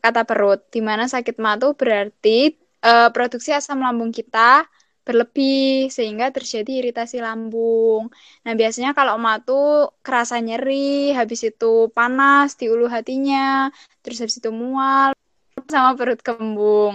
kata 0.00 0.24
perut, 0.24 0.64
di 0.72 0.80
mana 0.80 1.04
sakit 1.06 1.36
mah 1.36 1.60
itu 1.60 1.76
berarti 1.76 2.38
uh, 2.82 3.12
produksi 3.12 3.52
asam 3.52 3.84
lambung 3.84 4.10
kita 4.10 4.64
berlebih 5.10 5.90
sehingga 5.96 6.26
terjadi 6.36 6.70
iritasi 6.80 7.16
lambung. 7.26 8.02
Nah, 8.44 8.52
biasanya 8.60 8.90
kalau 8.98 9.12
emak 9.18 9.36
tuh 9.48 9.62
kerasa 10.04 10.34
nyeri, 10.46 10.74
habis 11.18 11.40
itu 11.48 11.66
panas 11.96 12.48
di 12.60 12.64
ulu 12.72 12.84
hatinya, 12.96 13.38
terus 14.02 14.18
habis 14.22 14.36
itu 14.40 14.50
mual 14.62 15.10
sama 15.74 15.90
perut 15.98 16.20
kembung. 16.26 16.94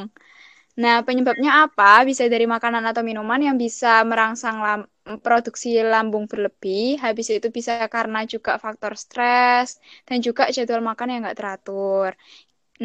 Nah, 0.82 0.96
penyebabnya 1.08 1.52
apa? 1.64 1.84
Bisa 2.10 2.24
dari 2.34 2.46
makanan 2.56 2.84
atau 2.90 3.02
minuman 3.10 3.40
yang 3.48 3.58
bisa 3.64 3.88
merangsang 4.10 4.58
lam 4.66 4.82
produksi 5.26 5.68
lambung 5.94 6.26
berlebih. 6.32 7.00
Habis 7.04 7.28
itu 7.38 7.48
bisa 7.58 7.72
karena 7.96 8.20
juga 8.34 8.52
faktor 8.64 8.94
stres 9.04 9.70
dan 10.08 10.18
juga 10.26 10.44
jadwal 10.56 10.82
makan 10.90 11.08
yang 11.12 11.20
nggak 11.24 11.38
teratur. 11.40 12.12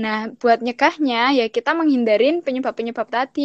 Nah, 0.03 0.17
buat 0.41 0.59
nyegahnya 0.67 1.17
ya 1.39 1.45
kita 1.57 1.71
menghindarin 1.79 2.37
penyebab-penyebab 2.47 3.09
tadi. 3.17 3.43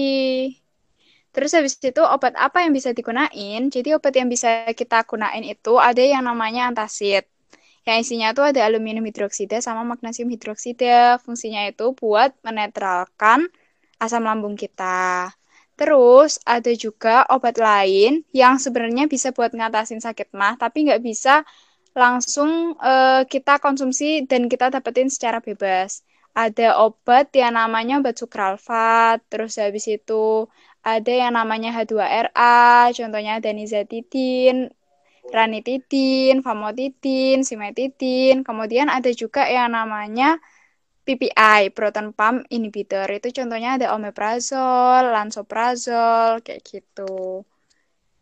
Terus 1.36 1.52
habis 1.52 1.76
itu 1.84 2.00
obat 2.00 2.32
apa 2.40 2.64
yang 2.64 2.72
bisa 2.72 2.96
digunain? 2.96 3.62
Jadi 3.68 3.92
obat 3.92 4.16
yang 4.16 4.32
bisa 4.32 4.72
kita 4.72 5.04
gunain 5.04 5.44
itu 5.44 5.76
ada 5.76 6.00
yang 6.00 6.24
namanya 6.24 6.72
antacid. 6.72 7.28
Yang 7.84 7.98
isinya 8.08 8.32
itu 8.32 8.42
ada 8.42 8.64
aluminium 8.64 9.04
hidroksida 9.04 9.60
sama 9.60 9.84
magnesium 9.84 10.32
hidroksida. 10.32 11.20
Fungsinya 11.20 11.68
itu 11.68 11.92
buat 11.92 12.32
menetralkan 12.40 13.52
asam 14.00 14.24
lambung 14.24 14.56
kita. 14.56 15.36
Terus 15.76 16.40
ada 16.48 16.72
juga 16.72 17.28
obat 17.28 17.60
lain 17.60 18.24
yang 18.32 18.56
sebenarnya 18.56 19.12
bisa 19.12 19.36
buat 19.36 19.52
ngatasin 19.52 20.00
sakit 20.00 20.32
mah, 20.32 20.56
tapi 20.56 20.88
nggak 20.88 21.04
bisa 21.04 21.44
langsung 21.92 22.80
uh, 22.80 23.28
kita 23.28 23.60
konsumsi 23.60 24.24
dan 24.24 24.48
kita 24.48 24.72
dapetin 24.72 25.12
secara 25.12 25.44
bebas. 25.44 26.04
Ada 26.36 26.80
obat 26.80 27.32
yang 27.36 27.56
namanya 27.60 28.00
obat 28.00 28.16
sukralfat, 28.20 29.24
terus 29.28 29.60
habis 29.60 29.88
itu 29.88 30.48
ada 30.86 31.10
yang 31.10 31.34
namanya 31.34 31.74
H2RA, 31.74 32.94
contohnya 32.94 33.42
danizatidin, 33.42 34.70
ranitidin, 35.34 36.46
famotidin, 36.46 37.42
simetidin. 37.42 38.46
Kemudian 38.46 38.94
ada 38.94 39.10
juga 39.10 39.50
yang 39.50 39.74
namanya 39.74 40.38
PPI, 41.02 41.74
proton 41.74 42.14
pump 42.14 42.46
inhibitor. 42.54 43.10
Itu 43.10 43.34
contohnya 43.34 43.82
ada 43.82 43.98
omeprazol, 43.98 45.10
lansoprazol, 45.10 46.46
kayak 46.46 46.62
gitu. 46.62 47.42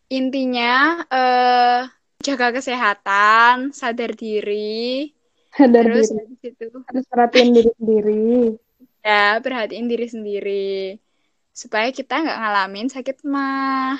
Intinya 0.08 1.04
eh, 1.12 1.80
jaga 2.24 2.48
kesehatan, 2.48 3.76
sadar 3.76 4.16
diri, 4.16 5.12
sadar 5.52 5.84
terus 5.84 6.08
diri. 6.16 6.48
itu 6.48 6.80
harus 6.80 7.04
perhatiin 7.12 7.52
diri 7.52 7.70
sendiri. 7.76 8.24
Ya, 9.04 9.36
perhatiin 9.36 9.84
diri 9.84 10.06
sendiri 10.08 11.03
supaya 11.54 11.94
kita 11.94 12.18
nggak 12.18 12.38
ngalamin 12.42 12.90
sakit 12.90 13.22
mah. 13.22 13.96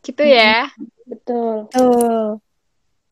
Gitu 0.00 0.24
ya. 0.24 0.72
betul. 1.04 1.68
Betul. 1.68 2.40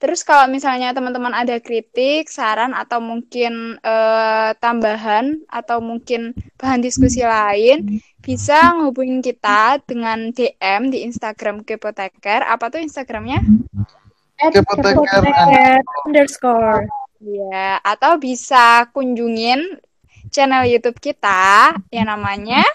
Terus 0.02 0.26
kalau 0.26 0.50
misalnya 0.50 0.90
teman-teman 0.90 1.30
ada 1.30 1.62
kritik 1.62 2.26
saran 2.26 2.74
atau 2.74 2.98
mungkin 2.98 3.78
uh, 3.86 4.50
tambahan 4.58 5.46
atau 5.46 5.78
mungkin 5.78 6.34
bahan 6.58 6.82
diskusi 6.82 7.22
lain 7.22 8.02
bisa 8.18 8.74
ngehubungin 8.74 9.22
kita 9.22 9.78
dengan 9.86 10.34
DM 10.34 10.90
di 10.90 11.06
Instagram 11.06 11.62
Kepoteker. 11.62 12.42
Apa 12.42 12.66
tuh 12.74 12.82
Instagramnya? 12.82 13.46
Kepoteker 14.42 15.78
underscore. 16.10 16.82
Ya 17.22 17.78
atau 17.86 18.18
bisa 18.18 18.90
kunjungin 18.90 19.78
channel 20.34 20.66
YouTube 20.66 20.98
kita 20.98 21.78
yang 21.94 22.10
namanya 22.10 22.66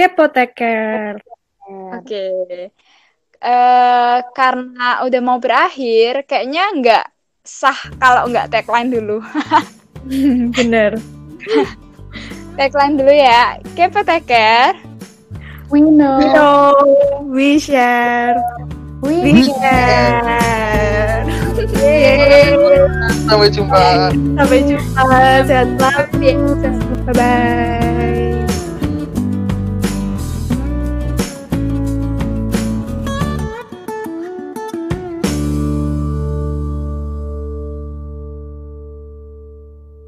Kepoteker. 0.00 1.20
Oke. 1.92 2.08
Okay. 2.08 2.72
Uh, 3.40 3.48
eh, 3.52 4.16
karena 4.32 5.04
udah 5.04 5.20
mau 5.20 5.36
berakhir, 5.36 6.24
kayaknya 6.24 6.64
nggak 6.72 7.04
sah 7.44 7.76
kalau 8.00 8.32
nggak 8.32 8.48
tagline 8.48 8.88
dulu. 8.88 9.20
Bener. 10.56 10.96
tagline 12.56 12.96
dulu 12.96 13.12
ya. 13.12 13.60
Kepoteker. 13.76 14.72
We 15.68 15.84
know. 15.84 16.16
We 16.16 16.26
know. 16.32 16.72
We 17.28 17.48
share. 17.60 18.40
We, 19.04 19.20
We 19.20 19.52
share. 19.52 21.28
Sampai 23.28 23.48
jumpa. 23.52 24.10
Sampai 24.16 24.60
jumpa. 24.64 25.04
Sehat 25.44 25.68
selalu. 25.76 26.56
Bye 27.04 27.14
bye. 27.14 28.19